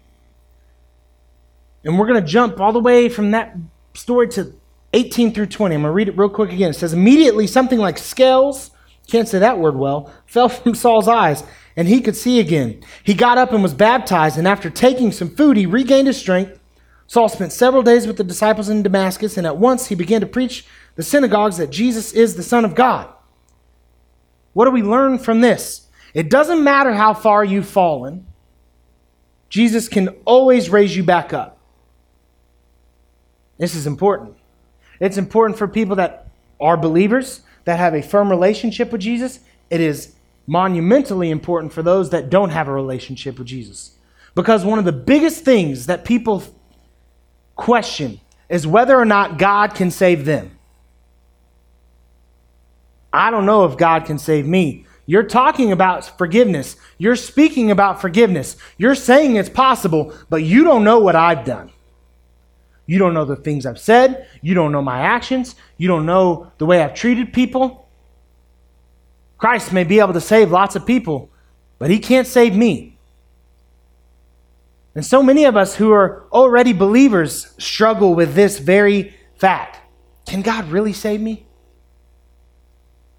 And 1.82 1.98
we're 1.98 2.06
going 2.06 2.22
to 2.22 2.30
jump 2.30 2.60
all 2.60 2.72
the 2.72 2.78
way 2.78 3.08
from 3.08 3.32
that 3.32 3.56
story 3.94 4.28
to 4.28 4.54
18 4.92 5.34
through 5.34 5.46
20. 5.46 5.74
I'm 5.74 5.82
going 5.82 5.90
to 5.90 5.92
read 5.92 6.08
it 6.08 6.16
real 6.16 6.28
quick 6.28 6.52
again. 6.52 6.70
It 6.70 6.74
says, 6.74 6.92
Immediately 6.92 7.48
something 7.48 7.80
like 7.80 7.98
scales, 7.98 8.70
can't 9.08 9.26
say 9.26 9.40
that 9.40 9.58
word 9.58 9.74
well, 9.74 10.12
fell 10.26 10.48
from 10.48 10.74
Saul's 10.76 11.08
eyes, 11.08 11.42
and 11.74 11.88
he 11.88 12.00
could 12.00 12.14
see 12.14 12.38
again. 12.38 12.84
He 13.02 13.14
got 13.14 13.38
up 13.38 13.52
and 13.52 13.64
was 13.64 13.74
baptized, 13.74 14.38
and 14.38 14.46
after 14.46 14.70
taking 14.70 15.10
some 15.10 15.34
food, 15.34 15.56
he 15.56 15.66
regained 15.66 16.06
his 16.06 16.18
strength. 16.18 16.60
Saul 17.08 17.28
spent 17.28 17.50
several 17.50 17.82
days 17.82 18.06
with 18.06 18.16
the 18.16 18.22
disciples 18.22 18.68
in 18.68 18.84
Damascus, 18.84 19.36
and 19.36 19.44
at 19.44 19.56
once 19.56 19.88
he 19.88 19.96
began 19.96 20.20
to 20.20 20.26
preach 20.28 20.64
the 20.94 21.02
synagogues 21.02 21.56
that 21.56 21.70
Jesus 21.70 22.12
is 22.12 22.36
the 22.36 22.44
Son 22.44 22.64
of 22.64 22.76
God. 22.76 23.12
What 24.56 24.64
do 24.64 24.70
we 24.70 24.82
learn 24.82 25.18
from 25.18 25.42
this? 25.42 25.86
It 26.14 26.30
doesn't 26.30 26.64
matter 26.64 26.94
how 26.94 27.12
far 27.12 27.44
you've 27.44 27.68
fallen, 27.68 28.26
Jesus 29.50 29.86
can 29.86 30.08
always 30.24 30.70
raise 30.70 30.96
you 30.96 31.02
back 31.02 31.34
up. 31.34 31.58
This 33.58 33.74
is 33.74 33.86
important. 33.86 34.34
It's 34.98 35.18
important 35.18 35.58
for 35.58 35.68
people 35.68 35.96
that 35.96 36.28
are 36.58 36.78
believers, 36.78 37.42
that 37.66 37.78
have 37.78 37.94
a 37.94 38.00
firm 38.00 38.30
relationship 38.30 38.92
with 38.92 39.02
Jesus. 39.02 39.40
It 39.68 39.82
is 39.82 40.14
monumentally 40.46 41.30
important 41.30 41.74
for 41.74 41.82
those 41.82 42.08
that 42.08 42.30
don't 42.30 42.48
have 42.48 42.66
a 42.66 42.72
relationship 42.72 43.36
with 43.38 43.48
Jesus. 43.48 43.98
Because 44.34 44.64
one 44.64 44.78
of 44.78 44.86
the 44.86 44.92
biggest 44.92 45.44
things 45.44 45.84
that 45.84 46.02
people 46.06 46.42
question 47.56 48.20
is 48.48 48.66
whether 48.66 48.98
or 48.98 49.04
not 49.04 49.36
God 49.36 49.74
can 49.74 49.90
save 49.90 50.24
them. 50.24 50.55
I 53.12 53.30
don't 53.30 53.46
know 53.46 53.64
if 53.64 53.76
God 53.76 54.04
can 54.04 54.18
save 54.18 54.46
me. 54.46 54.86
You're 55.06 55.22
talking 55.22 55.72
about 55.72 56.18
forgiveness. 56.18 56.76
You're 56.98 57.16
speaking 57.16 57.70
about 57.70 58.00
forgiveness. 58.00 58.56
You're 58.76 58.96
saying 58.96 59.36
it's 59.36 59.48
possible, 59.48 60.12
but 60.28 60.42
you 60.42 60.64
don't 60.64 60.84
know 60.84 60.98
what 60.98 61.14
I've 61.14 61.44
done. 61.44 61.70
You 62.86 62.98
don't 62.98 63.14
know 63.14 63.24
the 63.24 63.36
things 63.36 63.66
I've 63.66 63.78
said. 63.78 64.26
You 64.42 64.54
don't 64.54 64.72
know 64.72 64.82
my 64.82 65.00
actions. 65.00 65.54
You 65.76 65.88
don't 65.88 66.06
know 66.06 66.52
the 66.58 66.66
way 66.66 66.82
I've 66.82 66.94
treated 66.94 67.32
people. 67.32 67.88
Christ 69.38 69.72
may 69.72 69.84
be 69.84 70.00
able 70.00 70.12
to 70.14 70.20
save 70.20 70.50
lots 70.50 70.76
of 70.76 70.86
people, 70.86 71.30
but 71.78 71.90
he 71.90 71.98
can't 71.98 72.26
save 72.26 72.54
me. 72.54 72.96
And 74.94 75.04
so 75.04 75.22
many 75.22 75.44
of 75.44 75.56
us 75.56 75.76
who 75.76 75.92
are 75.92 76.24
already 76.32 76.72
believers 76.72 77.52
struggle 77.58 78.14
with 78.14 78.34
this 78.34 78.58
very 78.58 79.14
fact. 79.36 79.78
Can 80.26 80.42
God 80.42 80.68
really 80.68 80.94
save 80.94 81.20
me? 81.20 81.45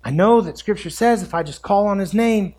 I 0.08 0.10
know 0.10 0.40
that 0.40 0.58
scripture 0.58 0.90
says 0.90 1.22
if 1.22 1.34
I 1.34 1.44
just 1.44 1.62
call 1.62 1.88
on 1.88 2.00
his 2.00 2.14
name, 2.14 2.56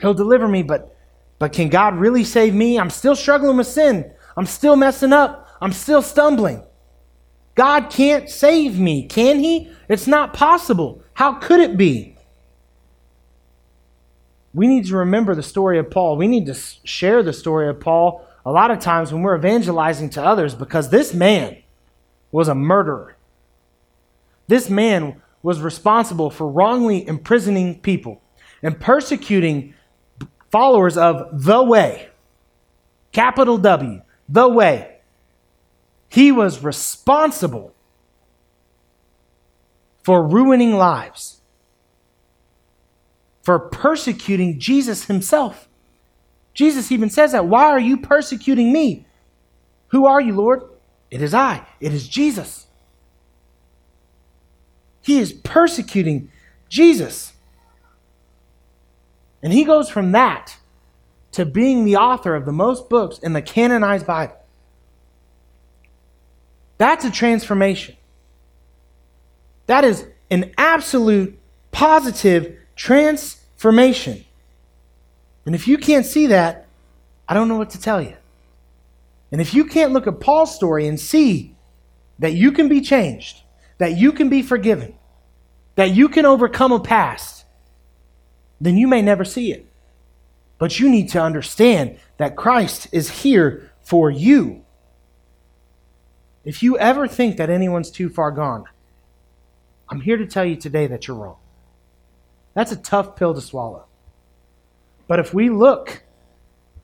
he'll 0.00 0.14
deliver 0.14 0.48
me, 0.48 0.62
but 0.62 0.96
but 1.38 1.52
can 1.52 1.68
God 1.68 1.96
really 1.96 2.24
save 2.24 2.54
me? 2.54 2.78
I'm 2.78 2.88
still 2.88 3.14
struggling 3.14 3.58
with 3.58 3.66
sin. 3.66 4.10
I'm 4.34 4.46
still 4.46 4.76
messing 4.76 5.12
up. 5.12 5.46
I'm 5.60 5.74
still 5.74 6.00
stumbling. 6.00 6.62
God 7.54 7.90
can't 7.90 8.30
save 8.30 8.78
me, 8.78 9.06
can 9.06 9.40
he? 9.40 9.70
It's 9.90 10.06
not 10.06 10.32
possible. 10.32 11.02
How 11.12 11.34
could 11.34 11.60
it 11.60 11.76
be? 11.76 12.16
We 14.54 14.66
need 14.66 14.86
to 14.86 14.96
remember 14.96 15.34
the 15.34 15.42
story 15.42 15.78
of 15.78 15.90
Paul. 15.90 16.16
We 16.16 16.28
need 16.28 16.46
to 16.46 16.54
share 16.54 17.22
the 17.22 17.34
story 17.34 17.68
of 17.68 17.78
Paul 17.78 18.26
a 18.46 18.50
lot 18.50 18.70
of 18.70 18.80
times 18.80 19.12
when 19.12 19.20
we're 19.20 19.36
evangelizing 19.36 20.08
to 20.10 20.24
others 20.24 20.54
because 20.54 20.88
this 20.88 21.12
man 21.12 21.58
was 22.32 22.48
a 22.48 22.54
murderer. 22.54 23.16
This 24.48 24.70
man 24.70 25.20
was 25.42 25.60
responsible 25.60 26.30
for 26.30 26.48
wrongly 26.48 27.06
imprisoning 27.06 27.80
people 27.80 28.20
and 28.62 28.78
persecuting 28.78 29.74
followers 30.50 30.96
of 30.96 31.44
the 31.44 31.62
way. 31.62 32.08
Capital 33.12 33.58
W, 33.58 34.02
the 34.28 34.48
way. 34.48 34.98
He 36.08 36.32
was 36.32 36.62
responsible 36.62 37.74
for 40.02 40.26
ruining 40.26 40.74
lives, 40.74 41.40
for 43.42 43.58
persecuting 43.58 44.58
Jesus 44.58 45.04
himself. 45.04 45.68
Jesus 46.52 46.90
even 46.90 47.10
says 47.10 47.32
that. 47.32 47.46
Why 47.46 47.64
are 47.66 47.80
you 47.80 47.96
persecuting 47.96 48.72
me? 48.72 49.06
Who 49.88 50.06
are 50.06 50.20
you, 50.20 50.34
Lord? 50.34 50.62
It 51.10 51.22
is 51.22 51.34
I. 51.34 51.66
It 51.80 51.92
is 51.92 52.08
Jesus. 52.08 52.66
He 55.10 55.18
is 55.18 55.32
persecuting 55.32 56.30
Jesus. 56.68 57.32
And 59.42 59.52
he 59.52 59.64
goes 59.64 59.90
from 59.90 60.12
that 60.12 60.56
to 61.32 61.44
being 61.44 61.84
the 61.84 61.96
author 61.96 62.36
of 62.36 62.44
the 62.46 62.52
most 62.52 62.88
books 62.88 63.18
in 63.18 63.32
the 63.32 63.42
canonized 63.42 64.06
Bible. 64.06 64.36
That's 66.78 67.04
a 67.04 67.10
transformation. 67.10 67.96
That 69.66 69.82
is 69.82 70.06
an 70.30 70.52
absolute 70.56 71.36
positive 71.72 72.56
transformation. 72.76 74.24
And 75.44 75.56
if 75.56 75.66
you 75.66 75.76
can't 75.76 76.06
see 76.06 76.28
that, 76.28 76.68
I 77.28 77.34
don't 77.34 77.48
know 77.48 77.58
what 77.58 77.70
to 77.70 77.80
tell 77.80 78.00
you. 78.00 78.14
And 79.32 79.40
if 79.40 79.54
you 79.54 79.64
can't 79.64 79.92
look 79.92 80.06
at 80.06 80.20
Paul's 80.20 80.54
story 80.54 80.86
and 80.86 81.00
see 81.00 81.56
that 82.20 82.34
you 82.34 82.52
can 82.52 82.68
be 82.68 82.80
changed, 82.80 83.42
that 83.78 83.96
you 83.96 84.12
can 84.12 84.28
be 84.28 84.42
forgiven, 84.42 84.94
that 85.74 85.90
you 85.90 86.08
can 86.08 86.26
overcome 86.26 86.72
a 86.72 86.80
past, 86.80 87.44
then 88.60 88.76
you 88.76 88.86
may 88.86 89.02
never 89.02 89.24
see 89.24 89.52
it. 89.52 89.66
But 90.58 90.78
you 90.78 90.90
need 90.90 91.08
to 91.10 91.22
understand 91.22 91.98
that 92.18 92.36
Christ 92.36 92.88
is 92.92 93.22
here 93.22 93.70
for 93.80 94.10
you. 94.10 94.64
If 96.44 96.62
you 96.62 96.78
ever 96.78 97.08
think 97.08 97.36
that 97.36 97.50
anyone's 97.50 97.90
too 97.90 98.08
far 98.08 98.30
gone, 98.30 98.64
I'm 99.88 100.00
here 100.00 100.16
to 100.16 100.26
tell 100.26 100.44
you 100.44 100.56
today 100.56 100.86
that 100.86 101.06
you're 101.08 101.16
wrong. 101.16 101.36
That's 102.54 102.72
a 102.72 102.76
tough 102.76 103.16
pill 103.16 103.34
to 103.34 103.40
swallow. 103.40 103.86
But 105.06 105.18
if 105.18 105.34
we 105.34 105.50
look 105.50 106.02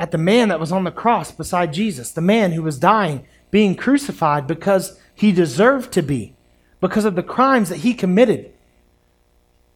at 0.01 0.11
the 0.11 0.19
man 0.19 0.49
that 0.49 0.61
was 0.61 0.73
on 0.73 0.85
the 0.85 0.91
cross 0.91 1.31
beside 1.31 1.73
Jesus, 1.73 2.11
the 2.11 2.21
man 2.21 2.53
who 2.53 2.63
was 2.63 2.79
dying, 2.79 3.27
being 3.51 3.75
crucified 3.75 4.47
because 4.47 4.99
he 5.15 5.33
deserved 5.33 5.93
to 5.93 6.03
be, 6.03 6.35
because 6.81 7.05
of 7.05 7.15
the 7.15 7.23
crimes 7.23 7.69
that 7.69 7.79
he 7.79 7.95
committed, 7.95 8.53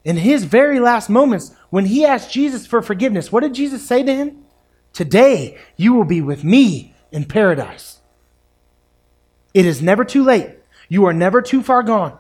in 0.05 0.17
his 0.17 0.45
very 0.45 0.81
last 0.81 1.11
moments, 1.11 1.55
when 1.71 1.87
he 1.87 2.05
asked 2.05 2.33
Jesus 2.33 2.67
for 2.67 2.83
forgiveness, 2.83 3.31
what 3.31 3.43
did 3.43 3.55
Jesus 3.55 3.87
say 3.87 4.03
to 4.03 4.15
him? 4.15 4.45
Today 4.93 5.59
you 5.77 5.95
will 5.95 6.05
be 6.05 6.21
with 6.21 6.43
me 6.43 6.95
in 7.13 7.25
paradise. 7.25 8.01
It 9.53 9.67
is 9.67 9.83
never 9.83 10.05
too 10.05 10.25
late. 10.25 10.51
You 10.89 11.05
are 11.07 11.13
never 11.13 11.43
too 11.43 11.63
far 11.63 11.83
gone. 11.83 12.19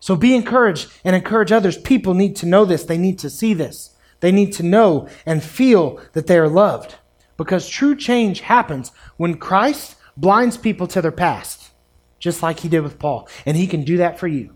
So 0.00 0.16
be 0.16 0.34
encouraged 0.34 0.90
and 1.04 1.14
encourage 1.14 1.52
others. 1.52 1.78
People 1.78 2.14
need 2.14 2.34
to 2.36 2.46
know 2.46 2.64
this. 2.64 2.84
They 2.84 2.98
need 2.98 3.18
to 3.20 3.30
see 3.30 3.54
this. 3.54 3.94
They 4.20 4.32
need 4.32 4.52
to 4.54 4.62
know 4.62 5.08
and 5.26 5.42
feel 5.42 6.00
that 6.12 6.26
they 6.26 6.38
are 6.38 6.48
loved. 6.48 6.96
Because 7.36 7.68
true 7.68 7.94
change 7.96 8.40
happens 8.40 8.92
when 9.16 9.36
Christ 9.36 9.96
blinds 10.16 10.56
people 10.56 10.86
to 10.88 11.02
their 11.02 11.12
past, 11.12 11.70
just 12.18 12.42
like 12.42 12.60
he 12.60 12.68
did 12.68 12.80
with 12.80 12.98
Paul. 12.98 13.28
And 13.46 13.56
he 13.56 13.66
can 13.66 13.84
do 13.84 13.98
that 13.98 14.18
for 14.18 14.28
you. 14.28 14.54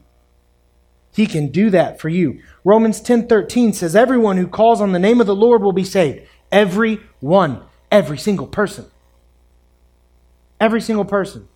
He 1.17 1.27
can 1.27 1.49
do 1.49 1.71
that 1.71 1.99
for 1.99 2.11
you. 2.11 2.43
Romans 2.63 3.01
10:13 3.01 3.73
says 3.73 3.97
everyone 3.97 4.37
who 4.37 4.47
calls 4.47 4.83
on 4.83 4.93
the 4.93 4.99
name 4.99 5.19
of 5.19 5.27
the 5.27 5.35
Lord 5.35 5.63
will 5.63 5.73
be 5.73 5.83
saved. 5.83 6.29
Every 6.53 7.01
one, 7.21 7.63
every 7.91 8.19
single 8.19 8.47
person. 8.47 8.85
Every 10.61 10.83
single 10.83 11.07
person. 11.07 11.49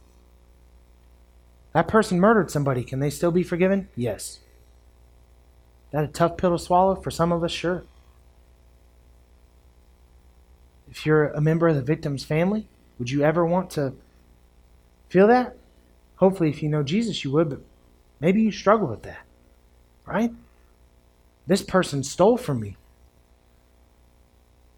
That 1.74 1.88
person 1.88 2.18
murdered 2.18 2.50
somebody. 2.50 2.82
Can 2.82 3.00
they 3.00 3.10
still 3.10 3.30
be 3.30 3.42
forgiven? 3.42 3.88
Yes. 3.94 4.40
That 5.90 6.04
a 6.04 6.08
tough 6.08 6.38
pill 6.38 6.56
to 6.56 6.58
swallow 6.58 6.94
for 6.94 7.10
some 7.10 7.30
of 7.30 7.44
us, 7.44 7.52
sure. 7.52 7.84
If 10.90 11.04
you're 11.04 11.28
a 11.28 11.40
member 11.42 11.68
of 11.68 11.76
the 11.76 11.82
victim's 11.82 12.24
family, 12.24 12.66
would 12.98 13.10
you 13.10 13.22
ever 13.22 13.44
want 13.44 13.68
to 13.72 13.92
feel 15.10 15.26
that? 15.26 15.54
Hopefully, 16.16 16.48
if 16.48 16.62
you 16.62 16.70
know 16.70 16.82
Jesus, 16.82 17.24
you 17.24 17.30
would, 17.32 17.50
but 17.50 17.60
maybe 18.20 18.40
you 18.40 18.50
struggle 18.50 18.88
with 18.88 19.02
that 19.02 19.26
right? 20.10 20.32
This 21.46 21.62
person 21.62 22.02
stole 22.02 22.36
from 22.36 22.60
me. 22.60 22.76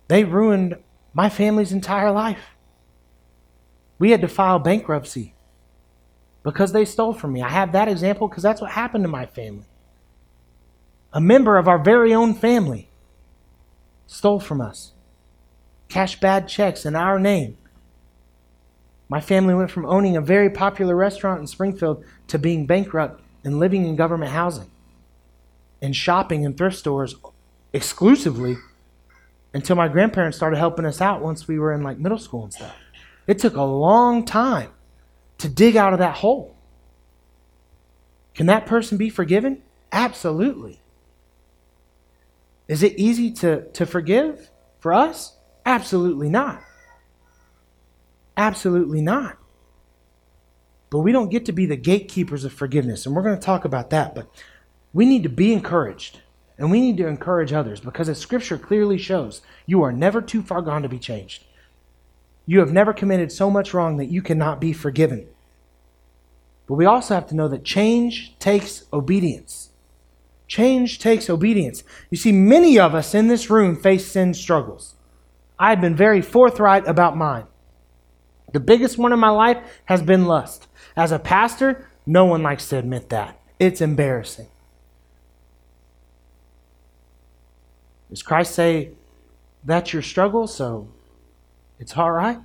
They 0.09 0.25
ruined 0.25 0.77
my 1.15 1.29
family's 1.29 1.73
entire 1.73 2.11
life. 2.11 2.55
We 3.99 4.11
had 4.11 4.21
to 4.21 4.29
file 4.29 4.59
bankruptcy 4.59 5.35
because 6.43 6.73
they 6.73 6.85
stole 6.85 7.15
from 7.15 7.33
me. 7.33 7.43
I 7.43 7.49
have 7.49 7.73
that 7.73 7.89
example 7.89 8.29
because 8.29 8.43
that's 8.43 8.61
what 8.61 8.73
happened 8.73 9.05
to 9.05 9.09
my 9.09 9.27
family. 9.27 9.67
A 11.12 11.21
member 11.21 11.57
of 11.57 11.69
our 11.69 11.79
very 11.79 12.12
own 12.15 12.35
family 12.35 12.91
stole 14.07 14.41
from 14.41 14.61
us, 14.61 14.93
cashed 15.89 16.21
bad 16.21 16.49
checks 16.49 16.85
in 16.85 16.97
our 16.97 17.19
name. 17.19 17.57
My 19.09 19.21
family 19.21 19.55
went 19.55 19.71
from 19.71 19.85
owning 19.87 20.17
a 20.17 20.23
very 20.23 20.51
popular 20.51 20.97
restaurant 20.97 21.41
in 21.41 21.47
Springfield 21.47 22.05
to 22.29 22.39
being 22.39 22.67
bankrupt 22.67 23.23
and 23.45 23.59
living 23.59 23.87
in 23.87 23.95
government 23.97 24.33
housing 24.33 24.71
and 25.83 25.95
shopping 25.95 26.45
in 26.45 26.55
thrift 26.55 26.79
stores 26.79 27.17
exclusively 27.73 28.57
until 29.53 29.77
my 29.77 29.89
grandparents 29.89 30.37
started 30.37 30.57
helping 30.57 30.87
us 30.87 31.01
out 31.01 31.21
once 31.21 31.47
we 31.47 31.59
were 31.59 31.73
in 31.73 31.83
like 31.83 31.99
middle 31.99 32.19
school 32.19 32.45
and 32.45 32.53
stuff. 32.53 32.75
It 33.27 33.39
took 33.39 33.57
a 33.57 33.62
long 33.62 34.25
time 34.25 34.71
to 35.39 35.49
dig 35.49 35.77
out 35.77 35.93
of 35.93 35.99
that 35.99 36.17
hole. 36.17 36.57
Can 38.35 38.47
that 38.47 38.65
person 38.65 38.97
be 38.97 39.11
forgiven? 39.11 39.62
Absolutely. 39.91 40.81
Is 42.69 42.83
it 42.83 42.95
easy 42.97 43.31
to, 43.33 43.69
to 43.73 43.85
forgive 43.85 44.51
for 44.79 44.95
us? 44.95 45.37
Absolutely 45.67 46.31
not. 46.31 46.62
Absolutely 48.37 49.03
not. 49.03 49.37
But 50.89 51.01
we 51.01 51.12
don't 51.12 51.31
get 51.31 51.45
to 51.47 51.53
be 51.53 51.67
the 51.67 51.77
gatekeepers 51.77 52.45
of 52.45 52.53
forgiveness, 52.53 53.05
and 53.05 53.15
we're 53.15 53.23
going 53.23 53.39
to 53.39 53.45
talk 53.45 53.65
about 53.65 53.91
that. 53.91 54.15
But 54.15 54.29
we 54.93 55.07
need 55.07 55.23
to 55.23 55.29
be 55.29 55.53
encouraged 55.53 56.21
and 56.59 56.71
we 56.71 56.81
need 56.81 56.97
to 56.99 57.07
encourage 57.07 57.53
others 57.53 57.81
because 57.81 58.09
as 58.09 58.19
scripture 58.19 58.59
clearly 58.59 58.99
shows, 58.99 59.43
you 59.67 59.83
are 59.83 59.93
never 59.93 60.21
too 60.21 60.43
far 60.43 60.63
gone 60.63 60.83
to 60.83 60.89
be 60.89 60.99
changed. 60.99 61.45
You 62.47 62.61
have 62.61 62.73
never 62.73 62.93
committed 62.93 63.33
so 63.33 63.51
much 63.51 63.73
wrong 63.73 63.97
that 63.97 64.11
you 64.11 64.21
cannot 64.21 64.61
be 64.61 64.73
forgiven. 64.73 65.27
But 66.67 66.75
we 66.75 66.85
also 66.85 67.15
have 67.15 67.27
to 67.29 67.37
know 67.37 67.49
that 67.49 67.65
change 67.65 68.37
takes 68.39 68.85
obedience. 68.93 69.71
Change 70.47 70.99
takes 70.99 71.31
obedience. 71.31 71.83
You 72.11 72.17
see, 72.17 72.33
many 72.33 72.79
of 72.79 72.95
us 72.95 73.15
in 73.15 73.29
this 73.29 73.49
room 73.49 73.75
face 73.77 74.07
sin 74.07 74.35
struggles. 74.35 74.95
I've 75.59 75.81
been 75.81 75.97
very 75.97 76.21
forthright 76.21 76.87
about 76.87 77.17
mine. 77.17 77.47
The 78.53 78.61
biggest 78.61 78.99
one 78.99 79.13
in 79.13 79.19
my 79.19 79.31
life 79.31 79.59
has 79.87 80.03
been 80.03 80.27
lust. 80.27 80.69
As 80.95 81.11
a 81.11 81.19
pastor, 81.19 81.89
no 82.05 82.27
one 82.27 82.43
likes 82.43 82.69
to 82.69 82.79
admit 82.79 83.09
that. 83.09 83.41
It's 83.59 83.81
embarrassing. 83.81 84.49
Does 88.12 88.23
Christ 88.23 88.54
say 88.54 88.90
that's 89.64 89.95
your 89.95 90.02
struggle, 90.02 90.47
so 90.47 90.87
it's 91.78 91.97
all 91.97 92.12
right? 92.12 92.38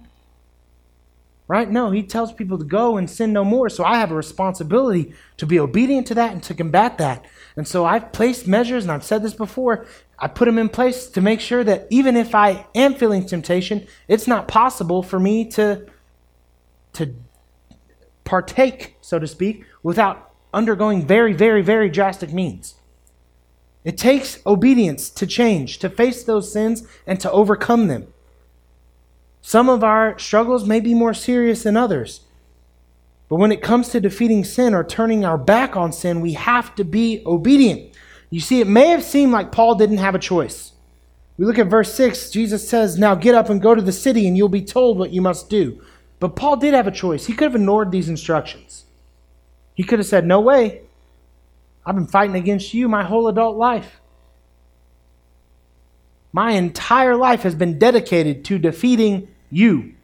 Right? 1.46 1.70
No, 1.70 1.92
he 1.92 2.04
tells 2.04 2.32
people 2.32 2.58
to 2.58 2.64
go 2.64 2.96
and 2.96 3.10
sin 3.10 3.34
no 3.34 3.44
more. 3.44 3.68
So 3.68 3.84
I 3.84 3.98
have 3.98 4.10
a 4.10 4.16
responsibility 4.16 5.14
to 5.36 5.46
be 5.46 5.60
obedient 5.60 6.08
to 6.08 6.16
that 6.16 6.32
and 6.32 6.42
to 6.44 6.54
combat 6.54 6.98
that. 7.00 7.26
And 7.58 7.68
so 7.68 7.84
I've 7.84 8.14
placed 8.14 8.48
measures, 8.48 8.86
and 8.86 8.94
I've 8.94 9.04
said 9.04 9.24
this 9.24 9.34
before, 9.34 9.86
I 10.18 10.30
put 10.30 10.46
them 10.46 10.58
in 10.58 10.70
place 10.70 11.08
to 11.08 11.20
make 11.20 11.42
sure 11.42 11.66
that 11.66 11.88
even 11.90 12.16
if 12.16 12.34
I 12.34 12.66
am 12.74 12.96
feeling 12.96 13.26
temptation, 13.26 13.88
it's 14.08 14.26
not 14.26 14.48
possible 14.48 15.04
for 15.04 15.20
me 15.20 15.50
to, 15.52 15.86
to 16.94 17.14
partake, 18.24 18.96
so 19.02 19.20
to 19.20 19.28
speak, 19.28 19.66
without 19.84 20.32
undergoing 20.54 21.06
very, 21.06 21.34
very, 21.34 21.62
very 21.62 21.90
drastic 21.90 22.32
means. 22.32 22.77
It 23.88 23.98
takes 23.98 24.40
obedience 24.46 25.10
to 25.12 25.26
change, 25.26 25.80
to 25.80 25.90
face 25.90 26.22
those 26.22 26.52
sins, 26.52 26.86
and 27.08 27.22
to 27.22 27.32
overcome 27.32 27.88
them. 27.88 28.12
Some 29.42 29.70
of 29.70 29.82
our 29.82 30.20
struggles 30.20 30.68
may 30.68 30.82
be 30.82 30.94
more 30.94 31.14
serious 31.14 31.64
than 31.64 31.78
others. 31.78 32.20
But 33.30 33.38
when 33.38 33.54
it 33.54 33.62
comes 33.62 33.88
to 33.90 34.02
defeating 34.02 34.44
sin 34.44 34.74
or 34.74 34.84
turning 34.84 35.24
our 35.24 35.38
back 35.38 35.78
on 35.78 35.94
sin, 35.94 36.20
we 36.20 36.34
have 36.34 36.76
to 36.76 36.84
be 36.84 37.24
obedient. 37.26 37.94
You 38.30 38.42
see, 38.42 38.60
it 38.60 38.68
may 38.68 38.88
have 38.88 39.06
seemed 39.06 39.32
like 39.32 39.54
Paul 39.54 39.76
didn't 39.76 40.00
have 40.00 40.16
a 40.16 40.20
choice. 40.20 40.74
We 41.38 41.46
look 41.46 41.58
at 41.58 41.68
verse 41.68 41.94
6, 41.94 42.30
Jesus 42.32 42.68
says, 42.68 43.00
Now 43.00 43.16
get 43.16 43.36
up 43.36 43.50
and 43.50 43.62
go 43.62 43.74
to 43.74 43.82
the 43.82 43.94
city, 43.94 44.28
and 44.28 44.36
you'll 44.36 44.50
be 44.50 44.66
told 44.66 45.00
what 45.00 45.12
you 45.12 45.22
must 45.22 45.50
do. 45.50 45.82
But 46.20 46.36
Paul 46.36 46.58
did 46.58 46.74
have 46.74 46.88
a 46.88 46.92
choice. 46.92 47.28
He 47.28 47.34
could 47.34 47.46
have 47.46 47.56
ignored 47.56 47.94
these 47.94 48.10
instructions. 48.10 48.84
He 49.76 49.84
could 49.84 50.00
have 50.00 50.08
said, 50.10 50.28
No 50.28 50.42
way. 50.42 50.82
I've 51.88 51.96
been 51.96 52.06
fighting 52.06 52.36
against 52.36 52.74
you 52.74 52.90
my 52.90 53.06
whole 53.06 53.30
adult 53.30 53.56
life. 53.56 54.02
My 56.34 56.52
entire 56.52 57.16
life 57.16 57.44
has 57.44 57.56
been 57.56 57.80
dedicated 57.80 58.44
to 58.46 58.60
defeating 58.60 59.30
you, 59.50 59.96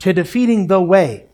to 0.00 0.12
defeating 0.12 0.66
the 0.66 0.82
way, 0.82 1.26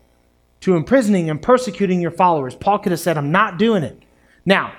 to 0.61 0.75
imprisoning 0.75 1.27
and 1.27 1.41
persecuting 1.41 2.01
your 2.01 2.11
followers. 2.11 2.53
Paul 2.53 2.77
could 2.77 2.91
have 2.91 3.01
said, 3.01 3.17
I'm 3.17 3.31
not 3.31 3.57
doing 3.57 3.81
it. 3.81 3.99
Now, 4.45 4.73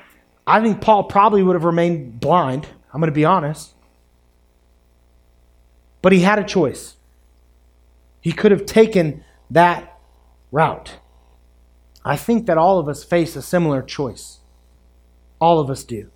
I 0.47 0.63
think 0.63 0.81
Paul 0.81 1.03
probably 1.05 1.43
would 1.43 1.57
have 1.57 1.65
remained 1.65 2.21
blind. 2.21 2.69
I'm 2.93 3.01
going 3.01 3.11
to 3.11 3.15
be 3.15 3.25
honest. 3.25 3.75
But 6.03 6.13
he 6.13 6.21
had 6.21 6.39
a 6.39 6.45
choice. 6.45 6.95
He 8.21 8.31
could 8.31 8.53
have 8.53 8.65
taken 8.65 9.25
that 9.51 9.99
route. 10.53 10.99
I 12.05 12.15
think 12.15 12.47
that 12.47 12.59
all 12.59 12.79
of 12.79 12.89
us 12.89 13.03
face 13.03 13.35
a 13.35 13.43
similar 13.43 13.83
choice. 13.83 14.39
All 15.41 15.61
of 15.61 15.71
us 15.71 15.85
do. 15.85 16.11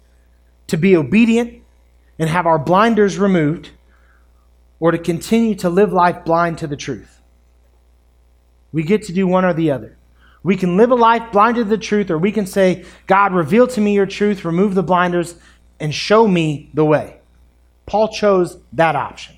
To 0.68 0.76
be 0.76 0.96
obedient 0.96 1.62
and 2.18 2.28
have 2.28 2.46
our 2.46 2.58
blinders 2.58 3.18
removed, 3.18 3.70
or 4.80 4.90
to 4.90 4.98
continue 4.98 5.54
to 5.56 5.68
live 5.68 5.92
life 5.92 6.24
blind 6.24 6.58
to 6.58 6.66
the 6.66 6.76
truth. 6.76 7.20
We 8.72 8.82
get 8.82 9.04
to 9.04 9.12
do 9.12 9.26
one 9.26 9.44
or 9.44 9.54
the 9.54 9.70
other. 9.70 9.96
We 10.42 10.56
can 10.56 10.76
live 10.76 10.90
a 10.90 10.94
life 10.94 11.32
blind 11.32 11.56
to 11.56 11.64
the 11.64 11.78
truth, 11.78 12.10
or 12.10 12.18
we 12.18 12.32
can 12.32 12.46
say, 12.46 12.84
God, 13.06 13.32
reveal 13.32 13.66
to 13.68 13.80
me 13.80 13.94
your 13.94 14.06
truth, 14.06 14.44
remove 14.44 14.74
the 14.74 14.82
blinders, 14.82 15.34
and 15.80 15.94
show 15.94 16.28
me 16.28 16.70
the 16.74 16.84
way. 16.84 17.18
Paul 17.86 18.08
chose 18.08 18.58
that 18.72 18.94
option. 18.94 19.36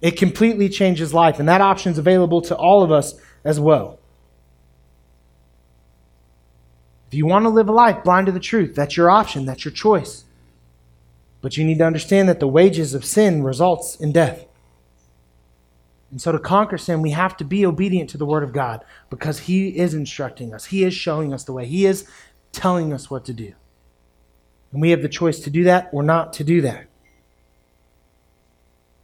It 0.00 0.12
completely 0.12 0.68
changed 0.68 1.00
his 1.00 1.14
life, 1.14 1.38
and 1.38 1.48
that 1.48 1.60
option 1.60 1.92
is 1.92 1.98
available 1.98 2.42
to 2.42 2.56
all 2.56 2.82
of 2.82 2.90
us 2.90 3.14
as 3.44 3.60
well. 3.60 3.99
If 7.10 7.14
you 7.14 7.26
want 7.26 7.44
to 7.44 7.48
live 7.48 7.68
a 7.68 7.72
life 7.72 8.04
blind 8.04 8.26
to 8.26 8.32
the 8.32 8.38
truth, 8.38 8.76
that's 8.76 8.96
your 8.96 9.10
option, 9.10 9.44
that's 9.44 9.64
your 9.64 9.72
choice. 9.72 10.24
But 11.40 11.56
you 11.56 11.64
need 11.64 11.78
to 11.78 11.84
understand 11.84 12.28
that 12.28 12.38
the 12.38 12.46
wages 12.46 12.94
of 12.94 13.04
sin 13.04 13.42
results 13.42 13.96
in 13.96 14.12
death. 14.12 14.46
And 16.12 16.22
so 16.22 16.30
to 16.30 16.38
conquer 16.38 16.78
sin, 16.78 17.02
we 17.02 17.10
have 17.10 17.36
to 17.38 17.44
be 17.44 17.66
obedient 17.66 18.10
to 18.10 18.18
the 18.18 18.26
word 18.26 18.44
of 18.44 18.52
God 18.52 18.84
because 19.10 19.40
he 19.40 19.76
is 19.76 19.92
instructing 19.92 20.54
us. 20.54 20.66
He 20.66 20.84
is 20.84 20.94
showing 20.94 21.34
us 21.34 21.42
the 21.42 21.52
way. 21.52 21.66
He 21.66 21.84
is 21.84 22.06
telling 22.52 22.92
us 22.92 23.10
what 23.10 23.24
to 23.24 23.32
do. 23.32 23.54
And 24.70 24.80
we 24.80 24.90
have 24.90 25.02
the 25.02 25.08
choice 25.08 25.40
to 25.40 25.50
do 25.50 25.64
that 25.64 25.88
or 25.92 26.04
not 26.04 26.32
to 26.34 26.44
do 26.44 26.60
that. 26.60 26.86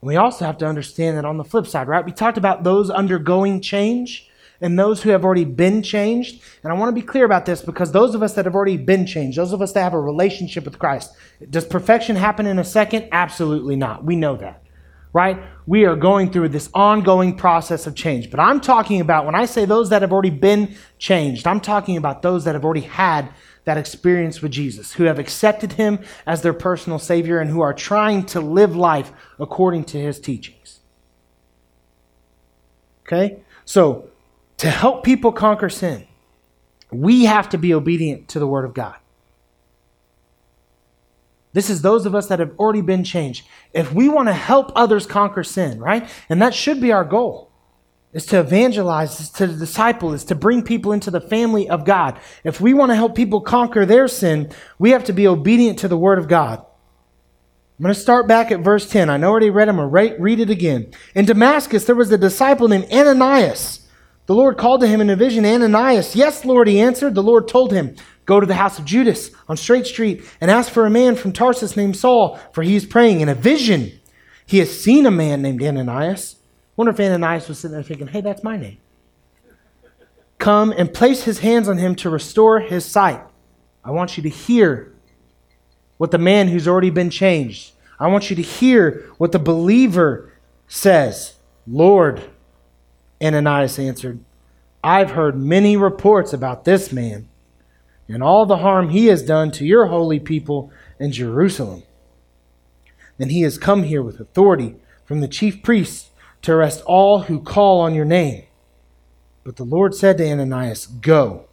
And 0.01 0.09
we 0.09 0.15
also 0.15 0.45
have 0.45 0.59
to 0.59 0.67
understand 0.67 1.17
that 1.17 1.25
on 1.25 1.39
the 1.39 1.45
flip 1.45 1.67
side, 1.67 1.89
right? 1.89 2.05
We 2.05 2.13
talked 2.13 2.39
about 2.39 2.63
those 2.63 2.89
undergoing 2.89 3.61
change 3.61 4.31
and 4.61 4.79
those 4.79 5.03
who 5.03 5.11
have 5.11 5.25
already 5.25 5.45
been 5.45 5.83
changed. 5.83 6.43
And 6.63 6.73
I 6.73 6.77
want 6.77 6.95
to 6.95 7.01
be 7.01 7.07
clear 7.07 7.25
about 7.25 7.47
this 7.47 7.63
because 7.63 7.93
those 7.93 8.15
of 8.15 8.23
us 8.23 8.35
that 8.35 8.45
have 8.45 8.55
already 8.55 8.77
been 8.77 9.07
changed, 9.07 9.39
those 9.39 9.53
of 9.53 9.63
us 9.63 9.73
that 9.73 9.83
have 9.83 9.95
a 9.95 10.01
relationship 10.01 10.65
with 10.65 10.79
Christ, 10.79 11.13
does 11.51 11.65
perfection 11.65 12.17
happen 12.17 12.47
in 12.47 12.59
a 12.59 12.65
second? 12.65 13.09
Absolutely 13.13 13.77
not. 13.77 14.05
We 14.05 14.17
know 14.17 14.37
that, 14.37 14.63
right? 15.13 15.39
We 15.67 15.85
are 15.85 15.97
going 15.97 16.31
through 16.31 16.49
this 16.51 16.71
ongoing 16.75 17.37
process 17.37 17.87
of 17.87 17.95
change. 17.95 18.31
But 18.31 18.41
I'm 18.41 18.61
talking 18.61 19.01
about, 19.01 19.27
when 19.27 19.35
I 19.35 19.45
say 19.45 19.65
those 19.65 19.91
that 19.91 20.03
have 20.03 20.13
already 20.13 20.31
been 20.31 20.77
changed, 20.99 21.47
I'm 21.47 21.61
talking 21.61 21.97
about 21.97 22.23
those 22.23 22.45
that 22.45 22.55
have 22.55 22.65
already 22.65 22.81
had 22.83 23.31
that 23.65 23.77
experience 23.77 24.41
with 24.41 24.53
Jesus, 24.53 24.93
who 24.93 25.05
have 25.05 25.19
accepted 25.19 25.73
him 25.73 25.99
as 26.25 26.43
their 26.43 26.53
personal 26.53 27.01
Savior 27.01 27.41
and 27.41 27.51
who 27.51 27.61
are 27.61 27.75
trying 27.75 28.25
to 28.27 28.41
live 28.41 28.77
life 28.77 29.13
according 29.41 29.83
to 29.85 29.99
his 29.99 30.21
teachings. 30.21 30.79
Okay? 33.05 33.41
So, 33.65 34.09
to 34.59 34.71
help 34.71 35.05
people 35.05 35.33
conquer 35.33 35.69
sin, 35.69 36.07
we 36.91 37.25
have 37.25 37.49
to 37.51 37.59
be 37.59 37.75
obedient 37.75 38.29
to 38.29 38.39
the 38.39 38.47
Word 38.47 38.65
of 38.65 38.75
God. 38.75 38.97
This 41.53 41.71
is 41.71 41.81
those 41.81 42.05
of 42.05 42.15
us 42.15 42.27
that 42.27 42.39
have 42.39 42.53
already 42.59 42.83
been 42.83 43.03
changed. 43.03 43.47
If 43.73 43.93
we 43.93 44.11
want 44.11 44.29
to 44.29 44.35
help 44.35 44.73
others 44.75 45.07
conquer 45.07 45.43
sin, 45.43 45.81
right? 45.81 46.07
And 46.29 46.41
that 46.43 46.55
should 46.55 46.81
be 46.81 46.93
our 46.93 47.05
goal. 47.05 47.51
Is 48.13 48.27
to 48.27 48.41
evangelize, 48.41 49.21
is 49.21 49.31
to 49.31 49.47
disciple, 49.47 50.13
is 50.13 50.25
to 50.25 50.35
bring 50.35 50.63
people 50.63 50.93
into 50.93 51.11
the 51.11 51.21
family 51.21 51.69
of 51.69 51.85
God. 51.85 52.19
If 52.45 52.61
we 52.61 52.73
want 52.73 52.91
to 52.91 52.95
help 52.95 53.15
people 53.15 53.41
conquer 53.41 53.85
their 53.85 54.09
sin, 54.09 54.51
we 54.79 54.91
have 54.91 55.05
to 55.05 55.13
be 55.13 55.27
obedient 55.27 55.79
to 55.81 55.89
the 55.89 55.99
Word 55.99 56.19
of 56.19 56.29
God. 56.29 56.59
I'm 56.59 57.83
going 57.83 57.95
to 57.95 58.01
start 58.01 58.27
back 58.27 58.51
at 58.51 58.61
verse 58.61 58.89
10. 58.89 59.11
I 59.11 59.23
already 59.23 59.51
read 59.51 59.69
them, 59.69 59.81
I'm 59.81 59.91
going 59.91 60.15
to 60.15 60.23
read 60.23 60.41
it 60.41 60.51
again. 60.51 60.93
In 61.15 61.27
Damascus, 61.27 61.85
there 61.85 61.95
was 61.95 62.11
a 62.11 62.19
disciple 62.19 62.69
named 62.69 62.91
Ananias. 62.93 63.86
The 64.27 64.35
Lord 64.35 64.59
called 64.59 64.81
to 64.81 64.89
him 64.89 65.01
in 65.01 65.09
a 65.09 65.17
vision, 65.17 65.47
Ananias. 65.47 66.17
Yes, 66.17 66.45
Lord, 66.45 66.69
he 66.69 66.81
answered. 66.81 67.15
The 67.15 67.23
Lord 67.23 67.49
told 67.49 67.73
him, 67.73 67.95
Go 68.25 68.41
to 68.41 68.47
the 68.47 68.55
house 68.55 68.79
of 68.79 68.85
Judas 68.85 69.31
on 69.49 69.57
Straight 69.57 69.87
Street 69.87 70.25
and 70.41 70.51
ask 70.51 70.71
for 70.71 70.85
a 70.85 70.91
man 70.91 71.15
from 71.15 71.33
Tarsus 71.33 71.77
named 71.77 71.97
Saul, 71.97 72.39
for 72.53 72.65
he 72.65 72.75
is 72.75 72.85
praying. 72.85 73.21
In 73.21 73.29
a 73.29 73.37
vision, 73.37 73.93
he 74.45 74.59
has 74.59 74.81
seen 74.81 75.07
a 75.07 75.13
man 75.13 75.43
named 75.43 75.63
Ananias. 75.63 76.37
wonder 76.75 76.91
if 76.91 76.99
Ananias 76.99 77.49
was 77.49 77.61
sitting 77.61 77.75
there 77.75 77.85
thinking, 77.85 78.09
Hey, 78.09 78.21
that's 78.21 78.43
my 78.43 78.57
name. 78.57 78.79
Come 80.39 80.73
and 80.77 80.93
place 80.93 81.23
his 81.23 81.39
hands 81.39 81.69
on 81.69 81.79
him 81.79 81.95
to 81.97 82.11
restore 82.11 82.61
his 82.61 82.85
sight. 82.85 83.21
I 83.85 83.93
want 83.93 84.17
you 84.17 84.23
to 84.25 84.29
hear 84.29 84.93
what 85.97 86.11
the 86.11 86.19
man 86.19 86.49
who's 86.49 86.67
already 86.67 86.91
been 86.91 87.11
changed. 87.11 87.73
I 87.99 88.09
want 88.09 88.29
you 88.29 88.37
to 88.37 88.43
hear 88.43 89.09
what 89.19 89.33
the 89.33 89.39
believer 89.39 90.33
says. 90.67 91.37
Lord, 91.67 92.23
Ananias 93.23 93.79
answered, 93.79 94.21
I've 94.87 95.11
heard 95.11 95.37
many 95.37 95.77
reports 95.77 96.33
about 96.33 96.65
this 96.65 96.93
man 96.93 97.29
and 98.07 98.23
all 98.23 98.47
the 98.47 98.59
harm 98.59 98.91
he 98.91 99.07
has 99.07 99.21
done 99.21 99.51
to 99.51 99.67
your 99.67 99.87
holy 99.87 100.21
people 100.21 100.71
in 101.01 101.11
Jerusalem. 101.11 101.83
And 103.19 103.33
he 103.33 103.43
has 103.43 103.59
come 103.59 103.83
here 103.83 104.01
with 104.01 104.21
authority 104.21 104.77
from 105.05 105.19
the 105.19 105.27
chief 105.27 105.61
priests 105.65 106.11
to 106.43 106.53
arrest 106.53 106.85
all 106.87 107.23
who 107.23 107.41
call 107.41 107.81
on 107.81 107.95
your 107.97 108.05
name. 108.05 108.45
But 109.43 109.57
the 109.57 109.65
Lord 109.65 109.93
said 109.93 110.19
to 110.19 110.31
Ananias, 110.31 110.87
Go. 110.87 111.49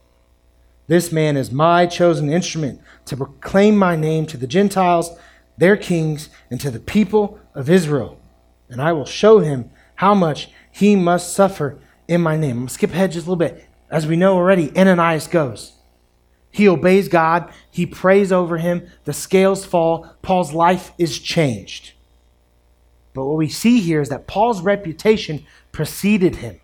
This 0.86 1.12
man 1.12 1.36
is 1.36 1.52
my 1.52 1.88
chosen 1.88 2.30
instrument 2.30 2.82
to 3.06 3.18
proclaim 3.18 3.76
my 3.76 3.96
name 3.96 4.28
to 4.28 4.38
the 4.38 4.46
Gentiles, 4.46 5.10
their 5.58 5.76
kings, 5.76 6.30
and 6.52 6.62
to 6.62 6.70
the 6.70 6.80
people 6.80 7.40
of 7.56 7.68
Israel. 7.68 8.20
And 8.70 8.80
I 8.80 8.92
will 8.92 9.06
show 9.06 9.40
him 9.40 9.72
how 9.96 10.14
much 10.14 10.52
he 10.72 10.96
must 10.96 11.34
suffer 11.34 11.80
in 12.14 12.22
my 12.22 12.38
name. 12.38 12.68
Skip 12.68 12.92
ahead 12.92 13.12
just 13.12 13.28
a 13.28 13.30
little 13.30 13.36
bit. 13.36 13.66
As 13.90 14.08
we 14.08 14.16
know 14.16 14.36
already, 14.36 14.76
Ananias 14.78 15.28
goes. 15.28 15.74
He 16.52 16.68
obeys 16.68 17.08
God. 17.08 17.52
He 17.72 17.86
prays 17.86 18.32
over 18.32 18.58
him. 18.58 18.88
The 19.06 19.14
scales 19.14 19.66
fall. 19.66 20.16
Paul's 20.22 20.54
life 20.54 20.92
is 20.98 21.20
changed. 21.20 21.94
But 23.14 23.26
what 23.26 23.38
we 23.38 23.50
see 23.50 23.80
here 23.80 24.02
is 24.02 24.10
that 24.10 24.28
Paul's 24.28 24.62
reputation 24.62 25.46
preceded 25.72 26.38
him. 26.38 26.60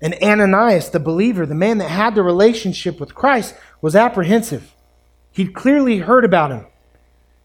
And 0.00 0.14
Ananias, 0.20 0.90
the 0.90 0.98
believer, 0.98 1.46
the 1.46 1.54
man 1.54 1.78
that 1.78 1.88
had 1.88 2.16
the 2.16 2.24
relationship 2.24 2.98
with 2.98 3.14
Christ, 3.14 3.54
was 3.80 3.94
apprehensive. 3.94 4.74
He'd 5.30 5.54
clearly 5.54 5.98
heard 5.98 6.24
about 6.24 6.50
him 6.50 6.66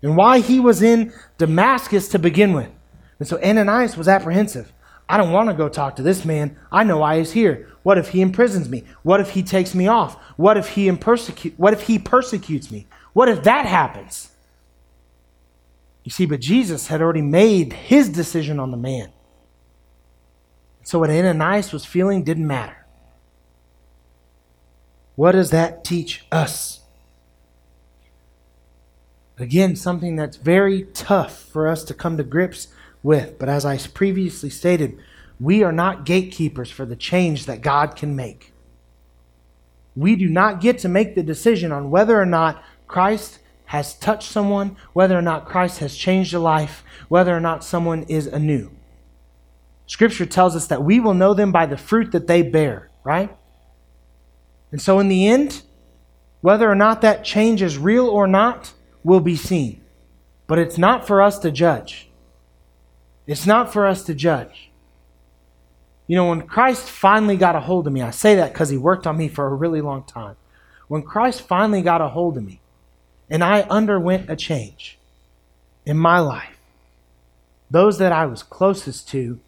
and 0.02 0.18
why 0.18 0.40
he 0.40 0.60
was 0.60 0.82
in 0.82 1.14
Damascus 1.38 2.10
to 2.10 2.20
begin 2.20 2.54
with. 2.54 2.70
And 3.20 3.28
so 3.28 3.42
Ananias 3.44 3.96
was 3.96 4.08
apprehensive. 4.08 4.72
I 5.10 5.18
don't 5.18 5.32
want 5.32 5.50
to 5.50 5.56
go 5.56 5.70
talk 5.70 5.96
to 5.98 6.04
this 6.04 6.26
man. 6.26 6.58
I 6.72 6.84
know 6.84 6.98
why 6.98 7.20
he's 7.20 7.32
here. 7.32 7.70
What 7.84 7.98
if 7.98 8.10
he 8.10 8.22
imprisons 8.22 8.68
me? 8.68 8.84
What 9.04 9.22
if 9.22 9.30
he 9.30 9.42
takes 9.42 9.74
me 9.74 9.88
off? 9.88 10.16
What 10.36 10.58
if 10.58 10.70
he 10.70 10.92
persecute 10.92 11.54
what 11.58 11.74
if 11.74 11.84
he 11.84 11.98
persecutes 11.98 12.70
me? 12.70 12.88
What 13.14 13.30
if 13.30 13.44
that 13.44 13.66
happens? 13.66 14.32
You 16.04 16.12
see, 16.12 16.26
but 16.26 16.40
Jesus 16.40 16.88
had 16.88 17.02
already 17.02 17.22
made 17.22 17.74
his 17.74 18.10
decision 18.10 18.60
on 18.60 18.72
the 18.72 18.78
man. 18.78 19.12
So 20.84 21.00
what 21.00 21.10
Ananias 21.10 21.74
was 21.74 21.86
feeling 21.86 22.24
didn't 22.24 22.48
matter. 22.48 22.86
What 25.16 25.34
does 25.34 25.50
that 25.50 25.84
teach 25.84 26.26
us? 26.32 26.82
Again, 29.40 29.76
something 29.76 30.16
that's 30.16 30.38
very 30.38 30.84
tough 30.94 31.42
for 31.42 31.68
us 31.68 31.84
to 31.86 31.94
come 31.94 32.18
to 32.18 32.24
grips 32.24 32.70
with. 33.08 33.40
But 33.40 33.48
as 33.48 33.66
I 33.66 33.78
previously 33.78 34.50
stated, 34.50 35.00
we 35.40 35.64
are 35.64 35.72
not 35.72 36.06
gatekeepers 36.06 36.70
for 36.70 36.86
the 36.86 36.96
change 36.96 37.46
that 37.46 37.62
God 37.62 37.96
can 37.96 38.16
make. 38.16 38.54
We 39.96 40.18
do 40.18 40.28
not 40.28 40.60
get 40.60 40.78
to 40.80 40.90
make 40.90 41.16
the 41.16 41.24
decision 41.24 41.72
on 41.72 41.90
whether 41.90 42.20
or 42.20 42.26
not 42.26 42.62
Christ 42.86 43.40
has 43.68 43.96
touched 43.96 44.30
someone, 44.30 44.76
whether 44.92 45.18
or 45.18 45.22
not 45.22 45.46
Christ 45.46 45.80
has 45.80 45.96
changed 45.96 46.34
a 46.34 46.40
life, 46.40 46.84
whether 47.08 47.36
or 47.36 47.40
not 47.40 47.64
someone 47.64 48.04
is 48.04 48.28
anew. 48.28 48.72
Scripture 49.86 50.26
tells 50.26 50.54
us 50.56 50.68
that 50.68 50.84
we 50.84 51.00
will 51.00 51.14
know 51.14 51.34
them 51.34 51.54
by 51.54 51.66
the 51.66 51.78
fruit 51.78 52.12
that 52.12 52.28
they 52.28 52.42
bear, 52.42 52.90
right? 53.06 53.36
And 54.72 54.82
so, 54.82 55.00
in 55.00 55.08
the 55.08 55.28
end, 55.28 55.64
whether 56.42 56.70
or 56.70 56.76
not 56.76 57.02
that 57.02 57.24
change 57.24 57.62
is 57.62 57.78
real 57.78 58.08
or 58.08 58.28
not 58.28 58.74
will 59.02 59.22
be 59.22 59.38
seen. 59.38 59.82
But 60.46 60.60
it's 60.60 60.78
not 60.78 61.08
for 61.08 61.22
us 61.22 61.40
to 61.40 61.52
judge. 61.52 62.07
It's 63.28 63.46
not 63.46 63.72
for 63.72 63.86
us 63.86 64.04
to 64.06 64.16
judge. 64.16 64.72
You 66.08 66.16
know, 66.16 66.30
when 66.30 66.48
Christ 66.48 66.90
finally 66.90 67.36
got 67.36 67.58
a 67.58 67.60
hold 67.60 67.86
of 67.86 67.94
me, 67.94 68.02
I 68.02 68.12
say 68.12 68.36
that 68.36 68.54
because 68.54 68.70
he 68.70 68.78
worked 68.78 69.06
on 69.06 69.18
me 69.18 69.28
for 69.28 69.46
a 69.46 69.54
really 69.54 69.82
long 69.82 70.04
time. 70.04 70.38
When 70.88 71.02
Christ 71.02 71.42
finally 71.42 71.82
got 71.82 72.02
a 72.02 72.08
hold 72.08 72.38
of 72.38 72.46
me 72.46 72.62
and 73.30 73.44
I 73.44 73.64
underwent 73.64 74.30
a 74.30 74.38
change 74.38 74.98
in 75.86 75.98
my 75.98 76.20
life, 76.20 76.58
those 77.70 77.98
that 77.98 78.14
I 78.14 78.26
was 78.26 78.42
closest 78.42 79.10
to 79.10 79.42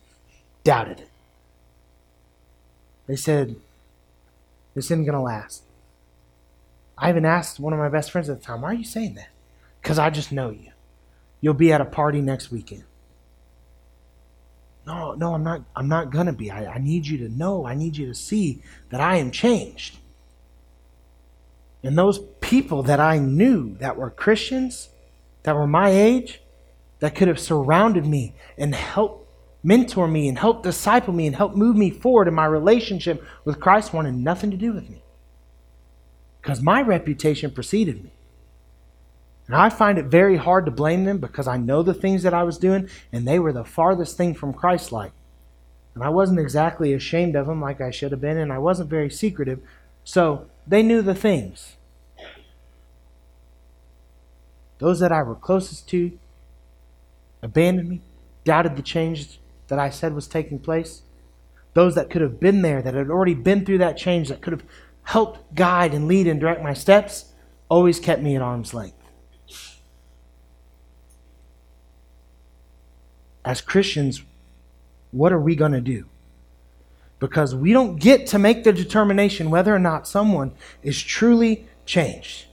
doubted 0.66 1.00
it. 1.00 1.10
They 3.08 3.16
said, 3.16 3.56
This 4.76 4.86
isn't 4.86 5.06
going 5.06 5.16
to 5.16 5.22
last. 5.22 5.64
I 6.98 7.10
even 7.10 7.26
asked 7.26 7.62
one 7.62 7.72
of 7.72 7.80
my 7.80 7.88
best 7.88 8.12
friends 8.12 8.30
at 8.30 8.40
the 8.40 8.46
time, 8.46 8.62
Why 8.62 8.72
are 8.72 8.74
you 8.74 8.84
saying 8.84 9.16
that? 9.16 9.30
Because 9.82 9.98
I 9.98 10.10
just 10.10 10.34
know 10.34 10.50
you. 10.50 10.72
You'll 11.40 11.54
be 11.54 11.72
at 11.72 11.80
a 11.80 11.86
party 11.86 12.20
next 12.20 12.52
weekend. 12.52 12.84
No, 14.90 15.14
no, 15.14 15.36
I'm 15.36 15.44
not 15.44 15.62
I'm 15.76 15.88
not 15.88 16.10
gonna 16.10 16.34
be. 16.34 16.50
I, 16.50 16.66
I 16.66 16.78
need 16.80 17.06
you 17.06 17.20
to 17.20 17.30
know, 17.30 17.64
I 17.64 17.76
need 17.76 17.96
you 17.96 18.08
to 18.08 18.16
see 18.16 18.64
that 18.90 19.00
I 19.00 19.18
am 19.18 19.30
changed. 19.30 20.00
And 21.84 21.96
those 21.96 22.20
people 22.42 22.82
that 22.84 23.00
I 23.00 23.20
knew 23.20 23.78
that 23.78 23.98
were 23.98 24.10
Christians, 24.10 24.90
that 25.44 25.56
were 25.56 25.68
my 25.68 25.90
age, 25.90 26.42
that 27.02 27.14
could 27.14 27.28
have 27.28 27.40
surrounded 27.40 28.08
me 28.08 28.34
and 28.58 28.74
helped 28.74 29.28
mentor 29.64 30.08
me 30.08 30.28
and 30.28 30.40
helped 30.40 30.64
disciple 30.64 31.14
me 31.14 31.28
and 31.28 31.36
helped 31.36 31.56
move 31.56 31.76
me 31.76 31.92
forward 31.92 32.28
in 32.28 32.34
my 32.34 32.48
relationship 32.48 33.24
with 33.46 33.60
Christ 33.60 33.94
wanted 33.94 34.16
nothing 34.16 34.50
to 34.50 34.58
do 34.58 34.74
with 34.74 34.90
me. 34.90 35.04
Because 36.42 36.64
my 36.64 36.82
reputation 36.82 37.52
preceded 37.52 38.04
me. 38.04 38.12
And 39.50 39.56
I 39.56 39.70
find 39.72 39.98
it 39.98 40.06
very 40.06 40.38
hard 40.38 40.66
to 40.66 40.72
blame 40.72 41.06
them 41.06 41.18
because 41.18 41.48
I 41.48 41.58
know 41.58 41.82
the 41.82 41.96
things 41.96 42.22
that 42.22 42.36
I 42.36 42.44
was 42.44 42.60
doing, 42.60 42.88
and 43.12 43.28
they 43.28 43.40
were 43.40 43.52
the 43.52 43.64
farthest 43.66 44.16
thing 44.16 44.36
from 44.36 44.54
Christ 44.54 44.92
like. 44.92 45.12
And 45.96 46.04
I 46.04 46.10
wasn't 46.10 46.40
exactly 46.40 46.94
ashamed 46.94 47.36
of 47.36 47.48
them 47.48 47.60
like 47.60 47.82
I 47.82 47.90
should 47.90 48.12
have 48.12 48.22
been, 48.22 48.38
and 48.38 48.54
I 48.54 48.60
wasn't 48.60 48.92
very 48.92 49.10
secretive. 49.10 49.60
So 50.04 50.46
they 50.68 50.84
knew 50.84 51.02
the 51.02 51.16
things. 51.16 51.78
Those 54.78 55.00
that 55.00 55.12
I 55.12 55.24
were 55.24 55.34
closest 55.34 55.90
to 55.90 56.12
abandoned 57.42 57.90
me, 57.90 58.02
doubted 58.44 58.76
the 58.76 58.84
change 58.84 59.40
that 59.68 59.80
I 59.80 59.90
said 59.90 60.14
was 60.14 60.28
taking 60.28 60.60
place. 60.60 61.02
Those 61.74 61.96
that 61.96 62.12
could 62.12 62.22
have 62.22 62.40
been 62.40 62.62
there, 62.62 62.84
that 62.84 62.94
had 62.94 63.10
already 63.10 63.34
been 63.34 63.66
through 63.66 63.80
that 63.80 63.98
change, 63.98 64.30
that 64.30 64.42
could 64.42 64.54
have 64.54 64.64
helped 65.06 65.56
guide 65.56 65.96
and 65.96 66.08
lead 66.08 66.28
and 66.28 66.40
direct 66.40 66.62
my 66.62 66.74
steps, 66.76 67.34
always 67.68 68.00
kept 68.00 68.22
me 68.22 68.36
at 68.36 68.44
arm's 68.44 68.76
length. 68.76 68.99
As 73.50 73.62
Christians, 73.62 74.22
what 75.10 75.34
are 75.34 75.40
we 75.40 75.56
going 75.56 75.72
to 75.72 75.82
do? 75.82 76.06
Because 77.18 77.56
we 77.56 77.74
don't 77.74 78.00
get 78.00 78.28
to 78.28 78.38
make 78.38 78.64
the 78.64 78.72
determination 78.72 79.50
whether 79.50 79.74
or 79.74 79.80
not 79.80 80.08
someone 80.08 80.52
is 80.84 81.02
truly 81.02 81.68
changed. 81.84 82.46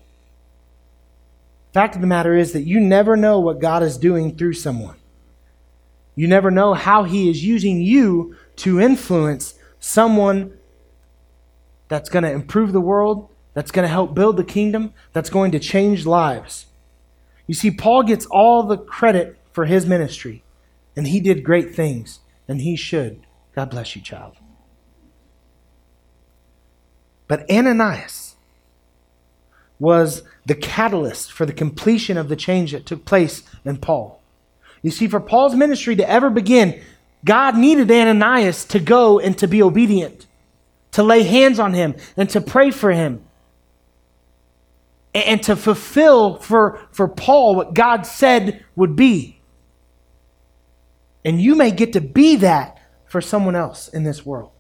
Fact 1.74 1.96
of 1.96 2.00
the 2.00 2.06
matter 2.06 2.34
is 2.34 2.54
that 2.54 2.62
you 2.62 2.80
never 2.80 3.14
know 3.14 3.38
what 3.38 3.60
God 3.60 3.82
is 3.82 3.98
doing 3.98 4.34
through 4.38 4.54
someone. 4.54 4.96
You 6.14 6.28
never 6.28 6.50
know 6.50 6.72
how 6.72 7.02
He 7.02 7.28
is 7.28 7.44
using 7.44 7.82
you 7.82 8.34
to 8.64 8.80
influence 8.80 9.52
someone 9.78 10.56
that's 11.88 12.08
going 12.08 12.22
to 12.22 12.32
improve 12.32 12.72
the 12.72 12.80
world, 12.80 13.28
that's 13.52 13.70
going 13.70 13.84
to 13.84 13.92
help 13.92 14.14
build 14.14 14.38
the 14.38 14.44
kingdom, 14.44 14.94
that's 15.12 15.28
going 15.28 15.52
to 15.52 15.58
change 15.58 16.06
lives. 16.06 16.64
You 17.46 17.52
see, 17.52 17.70
Paul 17.70 18.02
gets 18.02 18.24
all 18.24 18.62
the 18.62 18.78
credit 18.78 19.36
for 19.52 19.66
his 19.66 19.84
ministry, 19.84 20.42
and 20.96 21.06
he 21.06 21.20
did 21.20 21.44
great 21.44 21.74
things, 21.74 22.20
and 22.48 22.60
he 22.62 22.74
should. 22.74 23.20
God 23.54 23.70
bless 23.70 23.94
you, 23.94 24.02
child. 24.02 24.36
But 27.28 27.50
Ananias 27.50 28.36
was 29.78 30.22
the 30.46 30.54
catalyst 30.54 31.32
for 31.32 31.44
the 31.44 31.52
completion 31.52 32.16
of 32.16 32.28
the 32.28 32.36
change 32.36 32.72
that 32.72 32.86
took 32.86 33.04
place 33.04 33.42
in 33.64 33.76
Paul. 33.76 34.22
You 34.82 34.90
see, 34.90 35.08
for 35.08 35.20
Paul's 35.20 35.54
ministry 35.54 35.96
to 35.96 36.08
ever 36.08 36.30
begin, 36.30 36.80
God 37.24 37.56
needed 37.56 37.90
Ananias 37.90 38.64
to 38.66 38.78
go 38.78 39.18
and 39.18 39.36
to 39.38 39.48
be 39.48 39.62
obedient, 39.62 40.26
to 40.92 41.02
lay 41.02 41.24
hands 41.24 41.58
on 41.58 41.74
him 41.74 41.94
and 42.16 42.30
to 42.30 42.40
pray 42.40 42.70
for 42.70 42.92
him, 42.92 43.22
and 45.14 45.42
to 45.42 45.56
fulfill 45.56 46.36
for, 46.36 46.78
for 46.92 47.08
Paul 47.08 47.56
what 47.56 47.74
God 47.74 48.06
said 48.06 48.64
would 48.76 48.96
be. 48.96 49.35
And 51.26 51.42
you 51.42 51.56
may 51.56 51.72
get 51.72 51.92
to 51.94 52.00
be 52.00 52.36
that 52.36 52.80
for 53.04 53.20
someone 53.20 53.56
else 53.56 53.88
in 53.88 54.04
this 54.04 54.24
world. 54.24 54.52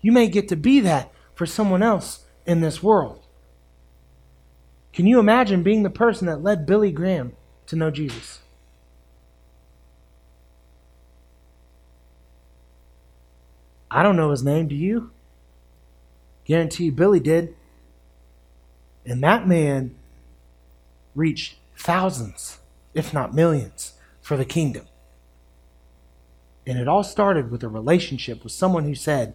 You 0.00 0.10
may 0.10 0.26
get 0.26 0.48
to 0.48 0.56
be 0.56 0.80
that 0.80 1.12
for 1.32 1.46
someone 1.46 1.80
else 1.80 2.24
in 2.44 2.60
this 2.60 2.82
world. 2.82 3.24
Can 4.92 5.06
you 5.06 5.20
imagine 5.20 5.62
being 5.62 5.84
the 5.84 5.90
person 5.90 6.26
that 6.26 6.42
led 6.42 6.66
Billy 6.66 6.90
Graham 6.90 7.34
to 7.68 7.76
know 7.76 7.88
Jesus? 7.88 8.40
I 13.88 14.02
don't 14.02 14.16
know 14.16 14.32
his 14.32 14.42
name. 14.42 14.66
Do 14.66 14.74
you? 14.74 15.12
Guarantee 16.44 16.90
Billy 16.90 17.20
did. 17.20 17.54
And 19.04 19.22
that 19.22 19.46
man 19.46 19.94
reached 21.14 21.58
thousands, 21.76 22.58
if 22.92 23.14
not 23.14 23.32
millions, 23.32 23.92
for 24.20 24.36
the 24.36 24.44
kingdom. 24.44 24.84
And 26.66 26.78
it 26.78 26.88
all 26.88 27.04
started 27.04 27.50
with 27.50 27.62
a 27.62 27.68
relationship 27.68 28.42
with 28.42 28.52
someone 28.52 28.84
who 28.84 28.94
said, 28.94 29.34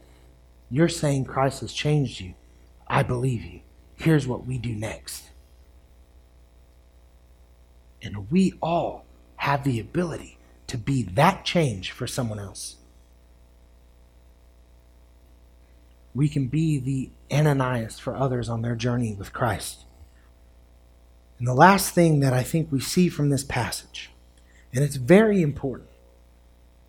You're 0.69 0.89
saying 0.89 1.25
Christ 1.25 1.61
has 1.61 1.73
changed 1.73 2.19
you. 2.19 2.33
I 2.87 3.03
believe 3.03 3.43
you. 3.43 3.61
Here's 3.95 4.27
what 4.27 4.45
we 4.45 4.57
do 4.57 4.73
next. 4.73 5.29
And 8.01 8.29
we 8.31 8.53
all 8.61 9.05
have 9.37 9.63
the 9.63 9.79
ability 9.79 10.37
to 10.67 10.77
be 10.77 11.03
that 11.03 11.45
change 11.45 11.91
for 11.91 12.07
someone 12.07 12.39
else. 12.39 12.77
we 16.13 16.27
can 16.27 16.47
be 16.47 16.77
the 16.77 17.09
Ananias 17.35 17.99
for 17.99 18.15
others 18.15 18.49
on 18.49 18.61
their 18.61 18.75
journey 18.75 19.13
with 19.13 19.33
Christ. 19.33 19.85
And 21.39 21.47
the 21.47 21.53
last 21.53 21.93
thing 21.93 22.19
that 22.19 22.33
I 22.33 22.43
think 22.43 22.71
we 22.71 22.79
see 22.79 23.09
from 23.09 23.29
this 23.29 23.43
passage, 23.43 24.11
and 24.73 24.83
it's 24.83 24.97
very 24.97 25.41
important, 25.41 25.89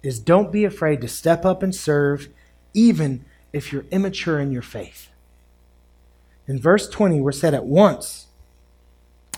is 0.03 0.19
don't 0.19 0.53
be 0.53 0.65
afraid 0.65 1.01
to 1.01 1.09
step 1.09 1.45
up 1.45 1.63
and 1.63 1.75
serve, 1.75 2.29
even 2.75 3.25
if 3.53 3.73
you're 3.73 3.85
immature 3.91 4.41
in 4.41 4.51
your 4.51 4.63
faith. 4.63 5.09
In 6.47 6.61
verse 6.61 6.89
20, 6.89 7.21
we're 7.21 7.33
said 7.33 7.55
at 7.55 7.67
once, 7.67 8.27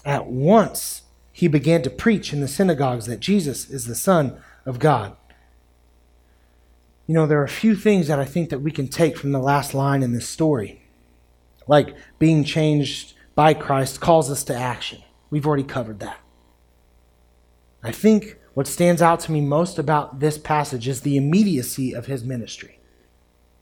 at 0.05 0.27
once 0.27 1.03
he 1.33 1.48
began 1.48 1.83
to 1.83 1.90
preach 1.90 2.33
in 2.33 2.40
the 2.40 2.48
synagogues 2.48 3.07
that 3.07 3.20
Jesus 3.20 3.68
is 3.68 3.87
the 3.87 3.94
Son 3.94 4.38
of 4.64 4.79
God. 4.79 5.16
You 7.07 7.14
know, 7.14 7.27
there 7.27 7.40
are 7.40 7.44
a 7.44 7.48
few 7.48 7.77
things 7.77 8.09
that 8.09 8.18
I 8.18 8.24
think 8.24 8.48
that 8.48 8.61
we 8.61 8.70
can 8.70 8.88
take 8.88 9.18
from 9.18 9.33
the 9.33 9.38
last 9.38 9.74
line 9.74 10.03
in 10.03 10.12
this 10.12 10.29
story. 10.29 10.83
Like 11.66 11.94
being 12.18 12.44
changed 12.44 13.14
by 13.35 13.53
Christ 13.53 14.00
calls 14.00 14.31
us 14.31 14.44
to 14.44 14.55
action. 14.55 15.03
We've 15.29 15.46
already 15.46 15.64
covered 15.64 16.00
that. 16.00 16.18
I 17.83 17.90
think 17.90 18.38
what 18.55 18.67
stands 18.67 19.03
out 19.03 19.21
to 19.21 19.33
me 19.33 19.40
most 19.40 19.79
about 19.79 20.21
this 20.21 20.38
passage 20.38 20.88
is 20.88 21.01
the 21.01 21.17
immediacy 21.17 21.93
of 21.93 22.07
his 22.07 22.25
ministry. 22.25 22.79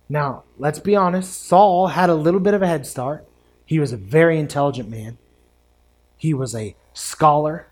Now, 0.09 0.45
let's 0.59 0.79
be 0.79 0.95
honest, 0.95 1.47
Saul 1.47 1.89
had 1.89 2.11
a 2.11 2.15
little 2.15 2.41
bit 2.41 2.55
of 2.55 2.63
a 2.63 2.67
head 2.67 2.87
start. 2.87 3.27
He 3.65 3.79
was 3.79 3.93
a 3.93 3.97
very 3.97 4.39
intelligent 4.39 4.89
man, 4.89 5.19
he 6.17 6.35
was 6.35 6.55
a 6.55 6.77
scholar. 6.93 7.67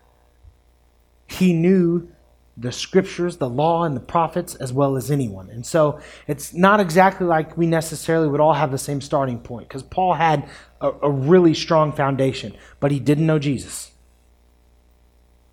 He 1.27 1.53
knew 1.53 2.09
the 2.57 2.71
scriptures, 2.71 3.37
the 3.37 3.49
law, 3.49 3.83
and 3.83 3.95
the 3.95 4.01
prophets 4.01 4.55
as 4.55 4.73
well 4.73 4.97
as 4.97 5.09
anyone. 5.09 5.49
And 5.49 5.65
so 5.65 6.01
it's 6.27 6.53
not 6.53 6.81
exactly 6.81 7.25
like 7.25 7.57
we 7.57 7.65
necessarily 7.65 8.27
would 8.27 8.41
all 8.41 8.53
have 8.53 8.71
the 8.71 8.77
same 8.77 8.99
starting 8.99 9.39
point 9.39 9.69
because 9.69 9.83
Paul 9.83 10.15
had 10.15 10.49
a, 10.81 10.91
a, 11.01 11.09
really 11.09 11.53
strong 11.53 11.93
foundation, 11.93 12.53
but 12.81 12.91
he 12.91 12.99
didn't 12.99 13.25
know 13.25 13.39
Jesus. 13.39 13.91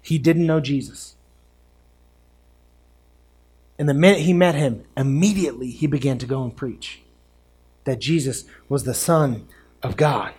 He 0.03 0.19
didn't 0.19 0.47
know 0.47 0.59
Jesus. 0.59 1.15
And 3.79 3.89
the 3.89 3.95
minute 3.95 4.21
he 4.21 4.33
met 4.33 4.55
him, 4.55 4.85
immediately 4.97 5.71
he 5.71 5.87
began 5.87 6.19
to 6.19 6.27
go 6.27 6.43
and 6.43 6.57
preach 6.57 7.01
that 7.85 8.01
Jesus 8.01 8.45
was 8.69 8.85
the 8.85 8.95
Son 8.95 9.47
of 9.83 9.97
God. 9.97 10.35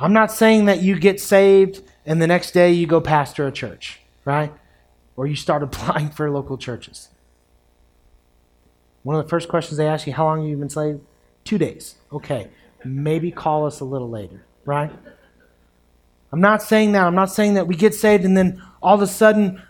I'm 0.00 0.12
not 0.12 0.30
saying 0.30 0.66
that 0.66 0.82
you 0.82 0.98
get 0.98 1.20
saved 1.20 1.82
and 2.04 2.20
the 2.22 2.26
next 2.26 2.52
day 2.52 2.70
you 2.72 2.86
go 2.86 3.00
pastor 3.00 3.46
a 3.46 3.52
church, 3.52 4.00
right? 4.24 4.52
or 5.18 5.26
you 5.26 5.34
start 5.34 5.62
applying 5.64 6.08
for 6.08 6.30
local 6.30 6.56
churches. 6.56 7.10
One 9.02 9.16
of 9.16 9.24
the 9.24 9.28
first 9.28 9.48
questions 9.50 9.76
they 9.76 9.86
ask 9.86 10.06
you, 10.06 10.14
how 10.14 10.24
long 10.24 10.40
have 10.40 10.48
you 10.48 10.56
been 10.56 10.70
saved? 10.70 11.00
Two 11.44 11.58
days. 11.58 11.96
Okay. 12.10 12.48
Maybe 12.84 13.30
call 13.30 13.66
us 13.66 13.80
a 13.80 13.84
little 13.84 14.08
later, 14.08 14.44
right? 14.64 14.92
I'm 16.30 16.40
not 16.40 16.62
saying 16.62 16.92
that. 16.92 17.04
I'm 17.06 17.14
not 17.14 17.30
saying 17.30 17.54
that 17.54 17.66
we 17.66 17.74
get 17.74 17.94
saved 17.94 18.24
and 18.24 18.36
then 18.36 18.62
all 18.82 18.94
of 18.94 19.02
a 19.02 19.06
sudden 19.06 19.62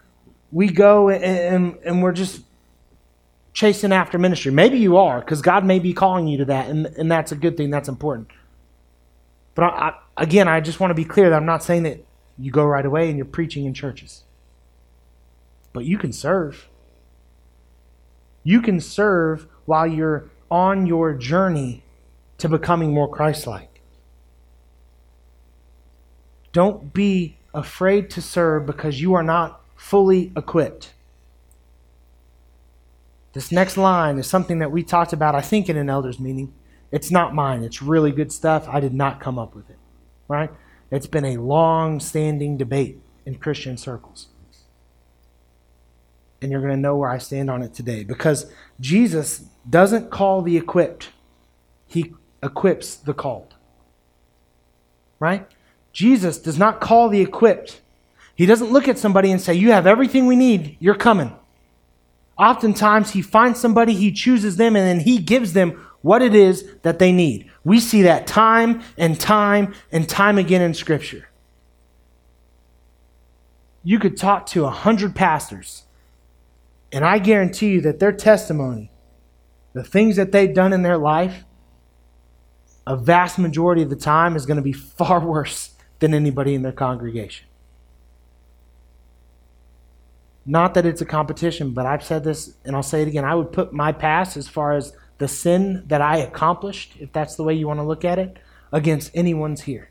we 0.51 0.69
go 0.69 1.09
and, 1.09 1.25
and, 1.25 1.79
and 1.85 2.03
we're 2.03 2.13
just 2.13 2.43
chasing 3.53 3.93
after 3.93 4.19
ministry. 4.19 4.53
Maybe 4.53 4.79
you 4.79 4.97
are, 4.97 5.21
because 5.21 5.43
God 5.43 5.65
may 5.65 5.79
be 5.79 5.93
calling 5.93 6.29
you 6.29 6.39
to 6.39 6.45
that, 6.47 6.69
and, 6.71 6.87
and 6.87 7.11
that's 7.11 7.33
a 7.33 7.37
good 7.37 7.57
thing. 7.57 7.71
That's 7.71 7.89
important. 7.89 8.29
But 9.55 9.65
I, 9.65 9.67
I, 9.67 10.23
again, 10.23 10.49
I 10.49 10.61
just 10.61 10.81
want 10.81 10.91
to 10.91 10.95
be 10.95 11.05
clear 11.05 11.31
that 11.31 11.37
I'm 11.37 11.47
not 11.47 11.63
saying 11.63 11.83
that 11.85 12.05
you 12.39 12.51
go 12.51 12.65
right 12.65 12.87
away 12.87 13.09
and 13.09 13.17
you're 13.17 13.27
preaching 13.27 13.65
in 13.65 13.75
churches 13.75 14.23
but 15.73 15.85
you 15.85 15.97
can 15.99 16.13
serve. 16.13 16.69
You 18.43 18.61
can 18.61 18.81
serve 18.81 19.47
while 19.65 19.87
you're 19.87 20.29
on 20.51 20.87
your 20.87 21.15
journey 21.15 21.85
to 22.39 22.49
becoming 22.49 22.93
more 22.93 23.09
Christ 23.09 23.47
like. 23.47 23.81
Don't 26.53 26.93
be 26.93 27.37
afraid 27.55 28.11
to 28.11 28.23
serve 28.23 28.67
because 28.67 29.01
you 29.01 29.15
are 29.15 29.23
not 29.23 29.61
fully 29.79 30.33
equipped. 30.37 30.93
This 33.33 33.53
next 33.53 33.77
line 33.77 34.19
is 34.19 34.27
something 34.27 34.59
that 34.59 34.73
we 34.73 34.83
talked 34.83 35.12
about, 35.12 35.37
I 35.37 35.41
think, 35.41 35.69
in 35.69 35.77
an 35.77 35.88
elders 35.88 36.19
meeting. 36.19 36.53
It's 36.91 37.11
not 37.11 37.35
mine. 37.35 37.62
It's 37.62 37.81
really 37.81 38.11
good 38.11 38.33
stuff. 38.33 38.67
I 38.69 38.81
did 38.81 38.93
not 38.93 39.21
come 39.21 39.38
up 39.38 39.55
with 39.55 39.71
it, 39.71 39.79
right? 40.27 40.51
It's 40.91 41.07
been 41.07 41.25
a 41.25 41.37
long 41.37 42.01
standing 42.01 42.57
debate 42.57 42.99
in 43.25 43.37
Christian 43.37 43.77
circles. 43.77 44.27
And 46.43 46.51
you're 46.51 46.61
going 46.61 46.75
to 46.75 46.81
know 46.81 46.97
where 46.97 47.11
I 47.11 47.19
stand 47.19 47.49
on 47.49 47.62
it 47.62 47.73
today 47.73 48.03
because 48.03 48.51
Jesus 48.81 49.45
doesn't 49.69 50.11
call 50.11 50.43
the 50.43 50.57
equipped, 50.57 51.11
he 51.87 52.14
equips 52.43 52.97
the 52.97 53.14
called. 53.14 53.55
Right? 55.21 55.47
Jesus 55.93 56.38
does 56.38 56.59
not 56.59 56.81
call 56.81 57.09
the 57.09 57.21
equipped. 57.21 57.81
He 58.38 58.46
doesn't 58.46 58.70
look 58.70 58.87
at 58.87 59.01
somebody 59.01 59.33
and 59.33 59.40
say, 59.40 59.55
You 59.55 59.72
have 59.72 59.85
everything 59.85 60.27
we 60.27 60.37
need, 60.37 60.77
you're 60.79 60.94
coming. 60.94 61.37
Oftentimes, 62.38 63.11
he 63.11 63.20
finds 63.20 63.59
somebody, 63.59 63.94
he 63.94 64.12
chooses 64.12 64.57
them, 64.57 64.77
and 64.77 64.87
then 64.87 65.01
he 65.01 65.18
gives 65.18 65.55
them 65.55 65.85
what 66.03 66.22
it 66.22 66.37
is 66.37 66.64
that 66.83 67.01
they 67.01 67.11
need. 67.11 67.51
We 67.64 67.81
see 67.81 68.03
that 68.03 68.29
time 68.29 68.85
and 68.96 69.18
time 69.18 69.74
and 69.90 70.09
time 70.09 70.38
again 70.38 70.62
in 70.62 70.72
Scripture. 70.72 71.29
You 73.83 73.98
could 73.98 74.16
talk 74.16 74.46
to 74.46 74.66
a 74.66 74.70
hundred 74.70 75.16
pastors, 75.16 75.83
and 76.92 77.05
I 77.05 77.18
guarantee 77.18 77.70
you 77.70 77.81
that 77.81 77.98
their 77.98 78.12
testimony, 78.12 78.92
the 79.72 79.83
things 79.83 80.14
that 80.14 80.31
they've 80.31 80.55
done 80.55 80.72
in 80.72 80.83
their 80.83 80.96
life, 80.96 81.42
a 82.87 82.96
vast 82.96 83.37
majority 83.37 83.83
of 83.83 83.90
the 83.90 83.96
time 83.96 84.37
is 84.37 84.46
going 84.46 84.59
to 84.59 84.62
be 84.62 84.72
far 84.98 85.18
worse 85.18 85.72
than 85.98 86.14
anybody 86.14 86.55
in 86.55 86.62
their 86.62 86.70
congregation. 86.70 87.48
Not 90.51 90.73
that 90.75 90.87
it's 90.87 91.03
a 91.03 91.05
competition, 91.05 91.73
but 91.73 91.85
I've 91.85 92.03
said 92.03 92.25
this 92.25 92.55
and 92.65 92.75
I'll 92.75 92.83
say 92.83 93.03
it 93.03 93.09
again. 93.09 93.23
I 93.23 93.35
would 93.35 93.53
put 93.53 93.75
my 93.75 93.93
past 93.93 94.35
as 94.39 94.49
far 94.49 94.73
as 94.73 94.95
the 95.19 95.29
sin 95.29 95.85
that 95.89 96.01
I 96.01 96.17
accomplished, 96.17 96.95
if 96.99 97.13
that's 97.13 97.37
the 97.37 97.45
way 97.45 97.53
you 97.53 97.67
want 97.67 97.81
to 97.81 97.85
look 97.85 98.03
at 98.03 98.19
it, 98.19 98.39
against 98.73 99.11
anyone's 99.15 99.63
here. 99.63 99.91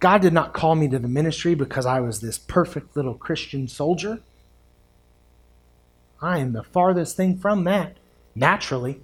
God 0.00 0.20
did 0.20 0.32
not 0.32 0.52
call 0.52 0.74
me 0.74 0.88
to 0.88 0.98
the 0.98 1.06
ministry 1.06 1.54
because 1.54 1.86
I 1.86 2.00
was 2.00 2.20
this 2.20 2.38
perfect 2.38 2.96
little 2.96 3.14
Christian 3.14 3.68
soldier. 3.68 4.18
I 6.20 6.38
am 6.38 6.52
the 6.52 6.64
farthest 6.64 7.16
thing 7.16 7.38
from 7.38 7.62
that, 7.64 7.98
naturally, 8.34 9.00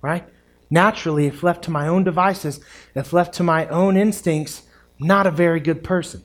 right? 0.00 0.28
Naturally, 0.70 1.26
if 1.26 1.42
left 1.42 1.64
to 1.64 1.72
my 1.72 1.88
own 1.88 2.04
devices, 2.04 2.60
if 2.94 3.12
left 3.12 3.34
to 3.34 3.42
my 3.42 3.66
own 3.66 3.96
instincts, 3.96 4.62
not 5.00 5.26
a 5.26 5.32
very 5.32 5.58
good 5.58 5.82
person. 5.82 6.22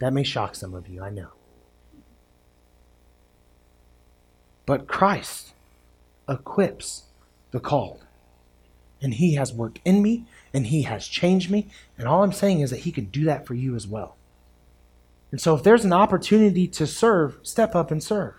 That 0.00 0.12
may 0.12 0.24
shock 0.24 0.56
some 0.56 0.74
of 0.74 0.88
you, 0.88 1.04
I 1.04 1.10
know. 1.10 1.37
But 4.68 4.86
Christ 4.86 5.54
equips 6.28 7.04
the 7.52 7.58
called. 7.58 8.04
And 9.00 9.14
He 9.14 9.32
has 9.36 9.50
worked 9.50 9.80
in 9.82 10.02
me, 10.02 10.26
and 10.52 10.66
He 10.66 10.82
has 10.82 11.08
changed 11.08 11.50
me. 11.50 11.68
And 11.96 12.06
all 12.06 12.22
I'm 12.22 12.34
saying 12.34 12.60
is 12.60 12.68
that 12.68 12.80
He 12.80 12.92
can 12.92 13.06
do 13.06 13.24
that 13.24 13.46
for 13.46 13.54
you 13.54 13.74
as 13.74 13.86
well. 13.86 14.16
And 15.30 15.40
so 15.40 15.54
if 15.54 15.62
there's 15.62 15.86
an 15.86 15.94
opportunity 15.94 16.68
to 16.68 16.86
serve, 16.86 17.38
step 17.42 17.74
up 17.74 17.90
and 17.90 18.02
serve. 18.02 18.34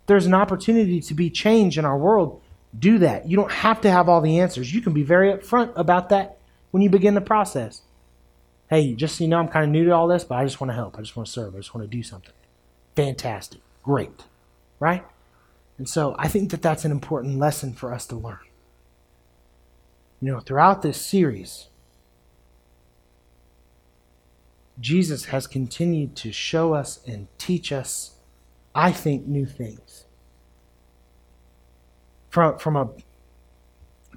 If 0.00 0.06
there's 0.06 0.24
an 0.24 0.32
opportunity 0.32 1.02
to 1.02 1.12
be 1.12 1.28
changed 1.28 1.76
in 1.76 1.84
our 1.84 1.98
world, 1.98 2.40
do 2.78 2.96
that. 3.00 3.28
You 3.28 3.36
don't 3.36 3.52
have 3.52 3.82
to 3.82 3.90
have 3.90 4.08
all 4.08 4.22
the 4.22 4.40
answers. 4.40 4.72
You 4.72 4.80
can 4.80 4.94
be 4.94 5.02
very 5.02 5.30
upfront 5.30 5.74
about 5.76 6.08
that 6.08 6.38
when 6.70 6.82
you 6.82 6.88
begin 6.88 7.12
the 7.12 7.20
process. 7.20 7.82
Hey, 8.70 8.94
just 8.94 9.18
so 9.18 9.24
you 9.24 9.28
know, 9.28 9.40
I'm 9.40 9.48
kind 9.48 9.66
of 9.66 9.70
new 9.70 9.84
to 9.84 9.90
all 9.90 10.08
this, 10.08 10.24
but 10.24 10.36
I 10.36 10.44
just 10.44 10.58
want 10.58 10.70
to 10.70 10.74
help. 10.74 10.96
I 10.96 11.02
just 11.02 11.16
want 11.18 11.26
to 11.26 11.32
serve. 11.32 11.54
I 11.54 11.58
just 11.58 11.74
want 11.74 11.84
to 11.90 11.94
do 11.94 12.02
something. 12.02 12.32
Fantastic. 12.96 13.60
Great. 13.82 14.24
Right? 14.80 15.04
And 15.78 15.88
so 15.88 16.14
I 16.18 16.28
think 16.28 16.50
that 16.50 16.62
that's 16.62 16.84
an 16.84 16.92
important 16.92 17.38
lesson 17.38 17.72
for 17.72 17.92
us 17.92 18.06
to 18.06 18.16
learn. 18.16 18.38
You 20.20 20.32
know, 20.32 20.40
throughout 20.40 20.82
this 20.82 21.00
series, 21.00 21.68
Jesus 24.80 25.26
has 25.26 25.46
continued 25.46 26.16
to 26.16 26.32
show 26.32 26.74
us 26.74 27.00
and 27.06 27.28
teach 27.38 27.72
us, 27.72 28.14
I 28.74 28.92
think, 28.92 29.26
new 29.26 29.46
things. 29.46 30.04
From, 32.30 32.58
from 32.58 32.76
a 32.76 32.88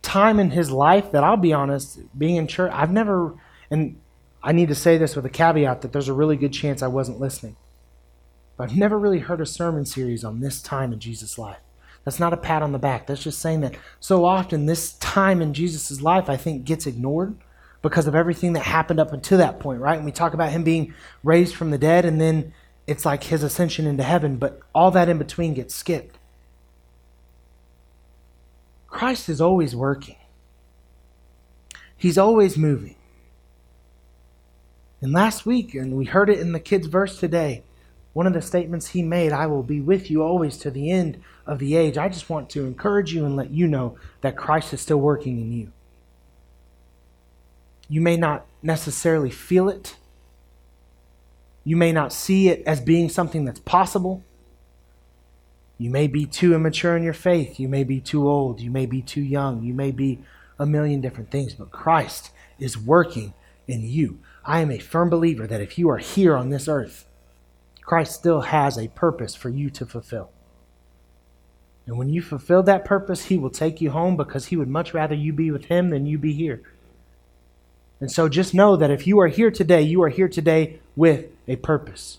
time 0.02 0.40
in 0.40 0.52
his 0.52 0.72
life 0.72 1.12
that 1.12 1.24
I'll 1.24 1.38
be 1.38 1.54
honest, 1.54 2.00
being 2.18 2.38
in 2.38 2.48
church, 2.48 2.72
I've 2.74 2.92
never, 2.92 3.36
and 3.70 4.00
I 4.42 4.52
need 4.52 4.70
to 4.70 4.76
say 4.76 4.98
this 4.98 5.16
with 5.16 5.26
a 5.26 5.30
caveat 5.30 5.82
that 5.82 5.92
there's 5.92 6.08
a 6.08 6.14
really 6.14 6.38
good 6.38 6.54
chance 6.54 6.82
I 6.82 6.88
wasn't 6.88 7.20
listening. 7.20 7.56
But 8.58 8.72
I've 8.72 8.78
never 8.78 8.98
really 8.98 9.20
heard 9.20 9.40
a 9.40 9.46
sermon 9.46 9.86
series 9.86 10.24
on 10.24 10.40
this 10.40 10.62
time 10.62 10.92
in 10.92 11.00
Jesus' 11.00 11.38
life. 11.38 11.60
That's 12.04 12.20
not 12.20 12.34
a 12.34 12.38
pat 12.38 12.64
on 12.64 12.72
the 12.72 12.80
back. 12.80 13.06
That's 13.06 13.24
just 13.24 13.40
saying 13.40 13.62
that 13.62 13.76
so 14.00 14.26
often 14.26 14.66
this 14.66 14.94
time 14.94 15.42
in 15.42 15.54
Jesus' 15.54 16.02
life, 16.02 16.30
I 16.30 16.38
think, 16.38 16.66
gets 16.66 16.88
ignored 16.88 17.36
because 17.82 18.08
of 18.08 18.16
everything 18.16 18.54
that 18.54 18.64
happened 18.64 19.00
up 19.00 19.14
until 19.14 19.38
that 19.38 19.60
point, 19.60 19.82
right? 19.82 19.98
And 19.98 20.06
we 20.06 20.12
talk 20.12 20.34
about 20.34 20.52
him 20.52 20.64
being 20.64 20.94
raised 21.24 21.56
from 21.56 21.70
the 21.70 21.78
dead, 21.78 22.06
and 22.06 22.20
then 22.20 22.54
it's 22.88 23.06
like 23.06 23.26
his 23.26 23.44
ascension 23.44 23.86
into 23.86 24.04
heaven, 24.04 24.38
but 24.38 24.60
all 24.74 24.90
that 24.92 25.10
in 25.10 25.18
between 25.18 25.54
gets 25.54 25.76
skipped. 25.76 26.18
Christ 28.88 29.30
is 29.30 29.42
always 29.42 29.76
working, 29.76 30.16
He's 31.98 32.18
always 32.18 32.58
moving. 32.58 32.96
And 35.02 35.12
last 35.12 35.46
week, 35.46 35.76
and 35.76 35.96
we 35.96 36.06
heard 36.06 36.30
it 36.30 36.40
in 36.40 36.54
the 36.54 36.60
kids' 36.60 36.88
verse 36.88 37.20
today, 37.20 37.64
one 38.18 38.26
of 38.26 38.34
the 38.34 38.42
statements 38.42 38.88
he 38.88 39.04
made, 39.04 39.32
I 39.32 39.46
will 39.46 39.62
be 39.62 39.80
with 39.80 40.10
you 40.10 40.24
always 40.24 40.58
to 40.58 40.72
the 40.72 40.90
end 40.90 41.22
of 41.46 41.60
the 41.60 41.76
age. 41.76 42.00
I 42.00 42.10
just 42.10 42.32
want 42.32 42.50
to 42.50 42.66
encourage 42.66 43.14
you 43.14 43.24
and 43.28 43.36
let 43.36 43.52
you 43.52 43.68
know 43.68 43.96
that 44.22 44.36
Christ 44.36 44.74
is 44.74 44.82
still 44.82 44.98
working 44.98 45.40
in 45.40 45.52
you. 45.52 45.72
You 47.88 48.02
may 48.02 48.18
not 48.18 48.48
necessarily 48.64 49.30
feel 49.30 49.70
it, 49.70 49.98
you 51.64 51.76
may 51.76 51.92
not 51.92 52.12
see 52.12 52.50
it 52.50 52.64
as 52.66 52.82
being 52.82 53.08
something 53.08 53.46
that's 53.46 53.60
possible. 53.60 54.24
You 55.78 55.92
may 55.92 56.08
be 56.08 56.26
too 56.26 56.56
immature 56.56 56.98
in 56.98 57.04
your 57.04 57.14
faith. 57.14 57.60
You 57.60 57.68
may 57.68 57.84
be 57.84 58.02
too 58.02 58.28
old. 58.28 58.60
You 58.60 58.72
may 58.72 58.88
be 58.88 59.04
too 59.04 59.22
young. 59.22 59.62
You 59.62 59.76
may 59.76 59.92
be 59.92 60.24
a 60.58 60.66
million 60.66 61.02
different 61.02 61.30
things, 61.30 61.54
but 61.54 61.70
Christ 61.70 62.32
is 62.58 62.80
working 62.80 63.36
in 63.68 63.84
you. 63.84 64.18
I 64.44 64.62
am 64.62 64.72
a 64.72 64.80
firm 64.80 65.12
believer 65.12 65.46
that 65.46 65.62
if 65.62 65.78
you 65.78 65.88
are 65.92 66.00
here 66.00 66.36
on 66.36 66.50
this 66.50 66.68
earth, 66.68 67.04
Christ 67.88 68.16
still 68.16 68.42
has 68.42 68.78
a 68.78 68.90
purpose 68.90 69.34
for 69.34 69.48
you 69.48 69.70
to 69.70 69.86
fulfill. 69.86 70.30
And 71.86 71.98
when 71.98 72.10
you 72.10 72.22
fulfill 72.22 72.62
that 72.64 72.84
purpose, 72.84 73.26
He 73.26 73.38
will 73.38 73.50
take 73.50 73.80
you 73.80 73.92
home 73.92 74.18
because 74.18 74.48
He 74.48 74.58
would 74.58 74.68
much 74.68 74.94
rather 74.94 75.16
you 75.16 75.32
be 75.32 75.52
with 75.52 75.66
Him 75.66 75.90
than 75.90 76.06
you 76.06 76.18
be 76.18 76.34
here. 76.34 76.62
And 78.02 78.12
so 78.12 78.28
just 78.28 78.54
know 78.54 78.76
that 78.76 78.92
if 78.92 79.08
you 79.08 79.18
are 79.22 79.30
here 79.30 79.50
today, 79.50 79.82
you 79.82 80.04
are 80.04 80.10
here 80.10 80.28
today 80.28 80.82
with 80.98 81.28
a 81.48 81.56
purpose. 81.56 82.18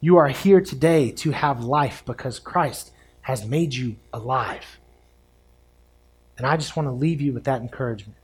You 0.00 0.16
are 0.16 0.28
here 0.28 0.60
today 0.60 1.12
to 1.12 1.30
have 1.30 1.62
life 1.62 2.02
because 2.04 2.40
Christ 2.40 2.90
has 3.22 3.46
made 3.46 3.74
you 3.74 3.94
alive. 4.12 4.80
And 6.36 6.44
I 6.44 6.56
just 6.56 6.74
want 6.74 6.88
to 6.88 6.92
leave 6.92 7.20
you 7.20 7.32
with 7.32 7.44
that 7.44 7.62
encouragement. 7.62 8.18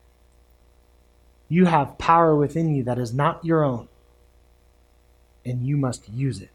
You 1.49 1.67
have 1.67 1.97
power 1.97 2.35
within 2.35 2.75
you 2.75 2.83
that 2.85 2.99
is 2.99 3.15
not 3.15 3.45
your 3.45 3.63
own 3.63 3.87
and 5.45 5.67
you 5.67 5.77
must 5.77 6.09
use 6.09 6.41
it. 6.41 6.51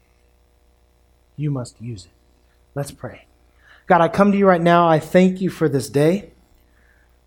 You 1.36 1.50
must 1.50 1.80
use 1.80 2.06
it. 2.06 2.10
Let's 2.74 2.90
pray. 2.90 3.26
God, 3.86 4.00
I 4.00 4.08
come 4.08 4.32
to 4.32 4.38
you 4.38 4.46
right 4.46 4.60
now. 4.60 4.88
I 4.88 4.98
thank 4.98 5.40
you 5.40 5.50
for 5.50 5.68
this 5.68 5.88
day. 5.88 6.30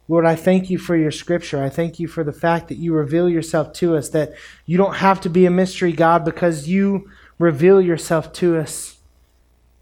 Lord, 0.08 0.26
I 0.26 0.36
thank 0.36 0.70
you 0.70 0.78
for 0.78 0.96
your 0.96 1.12
scripture. 1.12 1.64
I 1.64 1.70
thank 1.70 2.00
you 2.00 2.08
for 2.08 2.24
the 2.24 2.34
fact 2.34 2.68
that 2.68 2.78
you 2.78 2.94
reveal 2.94 3.30
yourself 3.30 3.74
to 3.74 3.96
us, 3.96 4.10
that 4.10 4.34
you 4.66 4.78
don't 4.78 4.96
have 4.96 5.22
to 5.22 5.30
be 5.30 5.46
a 5.46 5.52
mystery, 5.52 5.94
God, 5.94 6.26
because 6.26 6.68
you 6.68 7.10
reveal 7.40 7.82
yourself 7.82 8.34
to 8.34 8.58
us 8.58 9.00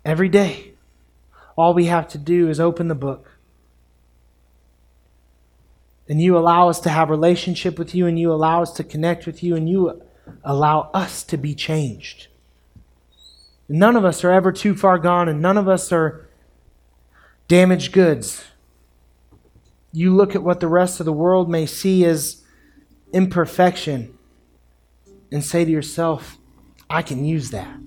every 0.05 0.29
day. 0.29 0.73
All 1.57 1.73
we 1.73 1.85
have 1.85 2.07
to 2.09 2.17
do 2.17 2.49
is 2.49 2.59
open 2.59 2.87
the 2.87 2.95
book. 2.95 3.31
And 6.07 6.21
you 6.21 6.37
allow 6.37 6.69
us 6.69 6.79
to 6.81 6.89
have 6.89 7.09
relationship 7.09 7.79
with 7.79 7.95
you, 7.95 8.05
and 8.05 8.19
you 8.19 8.31
allow 8.31 8.61
us 8.61 8.71
to 8.73 8.83
connect 8.83 9.25
with 9.25 9.43
you, 9.43 9.55
and 9.55 9.69
you 9.69 10.01
allow 10.43 10.89
us 10.93 11.23
to 11.23 11.37
be 11.37 11.55
changed. 11.55 12.27
None 13.67 13.95
of 13.95 14.03
us 14.03 14.23
are 14.23 14.31
ever 14.31 14.51
too 14.51 14.75
far 14.75 14.97
gone, 14.97 15.29
and 15.29 15.41
none 15.41 15.57
of 15.57 15.67
us 15.67 15.91
are 15.91 16.27
damaged 17.47 17.93
goods. 17.93 18.43
You 19.93 20.15
look 20.15 20.35
at 20.35 20.43
what 20.43 20.59
the 20.59 20.67
rest 20.67 20.99
of 20.99 21.05
the 21.05 21.13
world 21.13 21.49
may 21.49 21.65
see 21.65 22.05
as 22.05 22.43
imperfection 23.13 24.17
and 25.31 25.43
say 25.43 25.65
to 25.65 25.71
yourself, 25.71 26.37
I 26.89 27.01
can 27.01 27.23
use 27.23 27.51
that. 27.51 27.77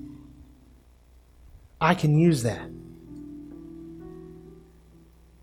I 1.80 1.94
can 1.94 2.18
use 2.18 2.42
that. 2.42 2.70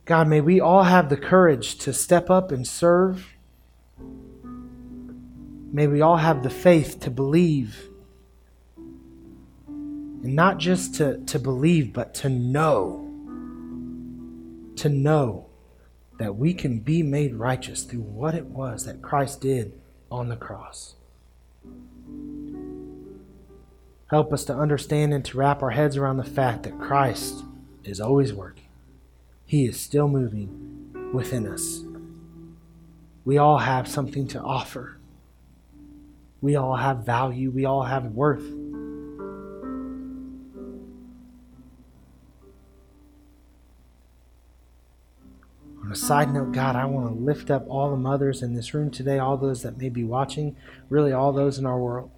God, 0.06 0.28
may 0.28 0.42
we 0.42 0.60
all 0.60 0.84
have 0.84 1.10
the 1.10 1.18
courage 1.18 1.78
to 1.80 1.94
step 1.94 2.30
up 2.30 2.52
and 2.52 2.68
serve 2.68 3.36
May 5.72 5.88
we 5.88 6.02
all 6.02 6.18
have 6.18 6.44
the 6.44 6.50
faith 6.50 7.00
to 7.02 7.10
believe. 7.10 7.88
And 9.68 10.36
not 10.36 10.58
just 10.58 10.96
to, 10.96 11.18
to 11.26 11.40
believe, 11.40 11.94
but 11.94 12.14
to 12.16 12.30
know. 12.30 13.08
To 14.76 14.90
know 14.90 15.48
that 16.20 16.36
we 16.36 16.54
can 16.54 16.80
be 16.80 17.02
made 17.02 17.36
righteous 17.36 17.84
through 17.84 18.02
what 18.02 18.36
it 18.36 18.46
was 18.46 18.86
that 18.86 19.02
Christ 19.02 19.42
did 19.42 19.74
on 20.12 20.30
the 20.30 20.36
cross. 20.36 20.96
Help 24.12 24.34
us 24.34 24.44
to 24.46 24.54
understand 24.54 25.14
and 25.14 25.24
to 25.24 25.38
wrap 25.38 25.64
our 25.64 25.70
heads 25.70 25.96
around 25.96 26.18
the 26.18 26.24
fact 26.24 26.64
that 26.64 26.78
Christ 26.80 27.46
is 27.86 28.02
always 28.02 28.34
working. 28.34 28.66
He 29.46 29.66
is 29.66 29.80
still 29.80 30.10
moving 30.10 31.12
within 31.14 31.48
us. 31.48 31.84
We 33.24 33.38
all 33.38 33.60
have 33.60 33.88
something 33.88 34.28
to 34.30 34.42
offer. 34.42 34.98
We 36.42 36.56
all 36.56 36.76
have 36.76 37.06
value. 37.06 37.52
We 37.52 37.66
all 37.66 37.84
have 37.84 38.06
worth. 38.06 38.44
On 45.84 45.92
a 45.92 45.96
side 45.96 46.34
note, 46.34 46.52
God, 46.52 46.76
I 46.76 46.86
want 46.86 47.08
to 47.08 47.24
lift 47.24 47.50
up 47.50 47.66
all 47.68 47.90
the 47.92 47.98
mothers 47.98 48.42
in 48.42 48.56
this 48.56 48.74
room 48.74 48.92
today, 48.92 49.20
all 49.20 49.38
those 49.38 49.62
that 49.64 49.78
may 49.78 49.90
be 49.90 50.04
watching, 50.04 50.56
really 50.90 51.12
all 51.12 51.32
those 51.32 51.58
in 51.58 51.66
our 51.66 51.80
world 51.80 52.12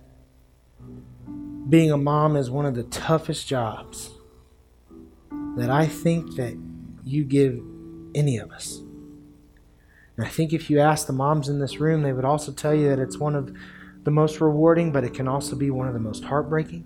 being 1.70 1.92
a 1.92 1.98
mom 1.98 2.36
is 2.36 2.50
one 2.50 2.66
of 2.66 2.76
the 2.76 2.84
toughest 2.84 3.48
jobs 3.48 4.12
that 5.56 5.70
I 5.70 5.86
think 5.86 6.36
that 6.36 6.58
you 7.04 7.24
give 7.24 7.62
any 8.14 8.38
of 8.38 8.52
us. 8.52 8.82
And 10.16 10.26
I 10.26 10.30
think 10.30 10.54
if 10.54 10.70
you 10.70 10.80
ask 10.80 11.08
the 11.08 11.14
moms 11.14 11.50
in 11.50 11.60
this 11.60 11.80
room, 11.80 12.04
they 12.04 12.14
would 12.14 12.26
also 12.26 12.52
tell 12.52 12.76
you 12.76 12.90
that 12.90 13.00
it's 13.00 13.18
one 13.18 13.36
of 13.36 13.56
the 14.04 14.12
most 14.12 14.42
rewarding, 14.42 14.92
but 14.92 15.04
it 15.04 15.14
can 15.14 15.28
also 15.28 15.56
be 15.56 15.70
one 15.70 15.88
of 15.88 15.94
the 15.94 16.00
most 16.00 16.24
heartbreaking. 16.24 16.86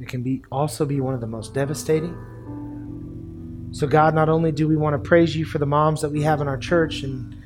It 0.00 0.08
can 0.08 0.22
be 0.22 0.42
also 0.50 0.86
be 0.86 1.00
one 1.00 1.14
of 1.14 1.20
the 1.20 1.26
most 1.26 1.52
devastating. 1.54 2.16
So 3.72 3.86
God, 3.86 4.14
not 4.14 4.28
only 4.28 4.50
do 4.50 4.66
we 4.66 4.76
want 4.76 4.94
to 4.94 5.08
praise 5.08 5.36
you 5.36 5.44
for 5.44 5.58
the 5.58 5.66
moms 5.66 6.00
that 6.02 6.10
we 6.10 6.22
have 6.22 6.40
in 6.40 6.48
our 6.48 6.58
church 6.58 7.02
and 7.02 7.36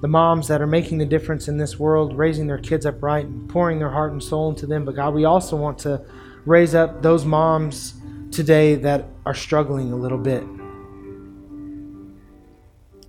the 0.00 0.08
moms 0.08 0.48
that 0.48 0.62
are 0.62 0.66
making 0.66 0.98
the 0.98 1.06
difference 1.06 1.48
in 1.48 1.56
this 1.56 1.78
world, 1.78 2.16
raising 2.16 2.46
their 2.46 2.58
kids 2.58 2.86
upright 2.86 3.26
and 3.26 3.48
pouring 3.48 3.78
their 3.78 3.90
heart 3.90 4.12
and 4.12 4.22
soul 4.22 4.50
into 4.50 4.66
them. 4.66 4.84
But 4.84 4.94
God, 4.94 5.14
we 5.14 5.24
also 5.24 5.56
want 5.56 5.78
to 5.80 6.04
raise 6.44 6.74
up 6.74 7.02
those 7.02 7.24
moms 7.24 7.94
today 8.30 8.76
that 8.76 9.06
are 9.24 9.34
struggling 9.34 9.92
a 9.92 9.96
little 9.96 10.18
bit. 10.18 10.44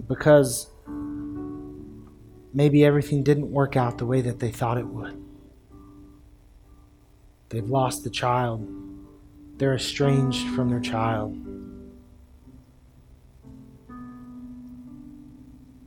Because 0.08 0.68
maybe 2.58 2.84
everything 2.84 3.22
didn't 3.22 3.52
work 3.52 3.78
out 3.78 4.00
the 4.00 4.06
way 4.06 4.20
that 4.20 4.40
they 4.40 4.50
thought 4.50 4.80
it 4.80 4.88
would. 4.88 5.24
They've 7.50 7.70
lost 7.70 8.04
the 8.04 8.10
child, 8.10 8.68
they're 9.58 9.76
estranged 9.76 10.48
from 10.56 10.70
their 10.70 10.80
child. 10.80 11.38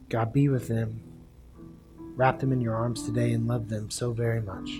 God, 0.08 0.32
be 0.32 0.48
with 0.48 0.68
them. 0.68 1.02
Wrap 2.16 2.38
them 2.38 2.52
in 2.52 2.60
your 2.60 2.74
arms 2.74 3.02
today 3.02 3.32
and 3.32 3.48
love 3.48 3.68
them 3.68 3.90
so 3.90 4.12
very 4.12 4.40
much. 4.40 4.70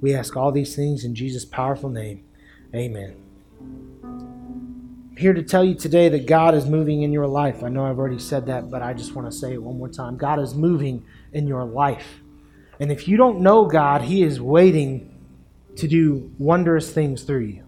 We 0.00 0.14
ask 0.14 0.36
all 0.36 0.52
these 0.52 0.76
things 0.76 1.04
in 1.04 1.14
Jesus' 1.14 1.44
powerful 1.44 1.88
name. 1.88 2.24
Amen. 2.72 3.16
Here 5.18 5.32
to 5.32 5.42
tell 5.42 5.64
you 5.64 5.74
today 5.74 6.08
that 6.10 6.26
God 6.26 6.54
is 6.54 6.66
moving 6.66 7.02
in 7.02 7.12
your 7.12 7.26
life. 7.26 7.64
I 7.64 7.68
know 7.70 7.84
I've 7.84 7.98
already 7.98 8.20
said 8.20 8.46
that, 8.46 8.70
but 8.70 8.82
I 8.82 8.94
just 8.94 9.16
want 9.16 9.28
to 9.28 9.36
say 9.36 9.52
it 9.52 9.60
one 9.60 9.76
more 9.76 9.88
time. 9.88 10.16
God 10.16 10.38
is 10.38 10.54
moving 10.54 11.04
in 11.32 11.48
your 11.48 11.64
life. 11.64 12.20
And 12.78 12.92
if 12.92 13.08
you 13.08 13.16
don't 13.16 13.40
know 13.40 13.66
God, 13.66 14.02
He 14.02 14.22
is 14.22 14.40
waiting 14.40 15.12
to 15.74 15.88
do 15.88 16.30
wondrous 16.38 16.92
things 16.92 17.24
through 17.24 17.46
you. 17.46 17.64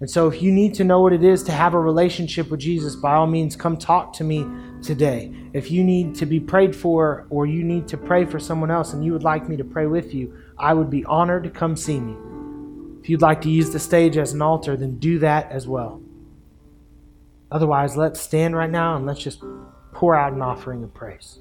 And 0.00 0.10
so, 0.10 0.28
if 0.28 0.42
you 0.42 0.52
need 0.52 0.74
to 0.74 0.84
know 0.84 1.00
what 1.00 1.14
it 1.14 1.24
is 1.24 1.42
to 1.44 1.52
have 1.52 1.72
a 1.72 1.80
relationship 1.80 2.50
with 2.50 2.60
Jesus, 2.60 2.94
by 2.94 3.14
all 3.14 3.26
means, 3.26 3.56
come 3.56 3.78
talk 3.78 4.12
to 4.14 4.24
me 4.24 4.46
today. 4.82 5.32
If 5.54 5.70
you 5.70 5.82
need 5.82 6.14
to 6.16 6.26
be 6.26 6.40
prayed 6.40 6.76
for 6.76 7.26
or 7.30 7.46
you 7.46 7.64
need 7.64 7.88
to 7.88 7.96
pray 7.96 8.26
for 8.26 8.38
someone 8.38 8.70
else 8.70 8.92
and 8.92 9.02
you 9.02 9.14
would 9.14 9.24
like 9.24 9.48
me 9.48 9.56
to 9.56 9.64
pray 9.64 9.86
with 9.86 10.12
you, 10.12 10.36
I 10.58 10.74
would 10.74 10.90
be 10.90 11.06
honored 11.06 11.44
to 11.44 11.50
come 11.50 11.74
see 11.74 12.00
me. 12.00 12.27
If 13.08 13.12
you'd 13.12 13.22
like 13.22 13.40
to 13.40 13.48
use 13.48 13.70
the 13.70 13.78
stage 13.78 14.18
as 14.18 14.34
an 14.34 14.42
altar, 14.42 14.76
then 14.76 14.98
do 14.98 15.18
that 15.20 15.50
as 15.50 15.66
well. 15.66 16.02
Otherwise, 17.50 17.96
let's 17.96 18.20
stand 18.20 18.54
right 18.54 18.68
now 18.68 18.96
and 18.96 19.06
let's 19.06 19.22
just 19.22 19.42
pour 19.94 20.14
out 20.14 20.34
an 20.34 20.42
offering 20.42 20.84
of 20.84 20.92
praise. 20.92 21.38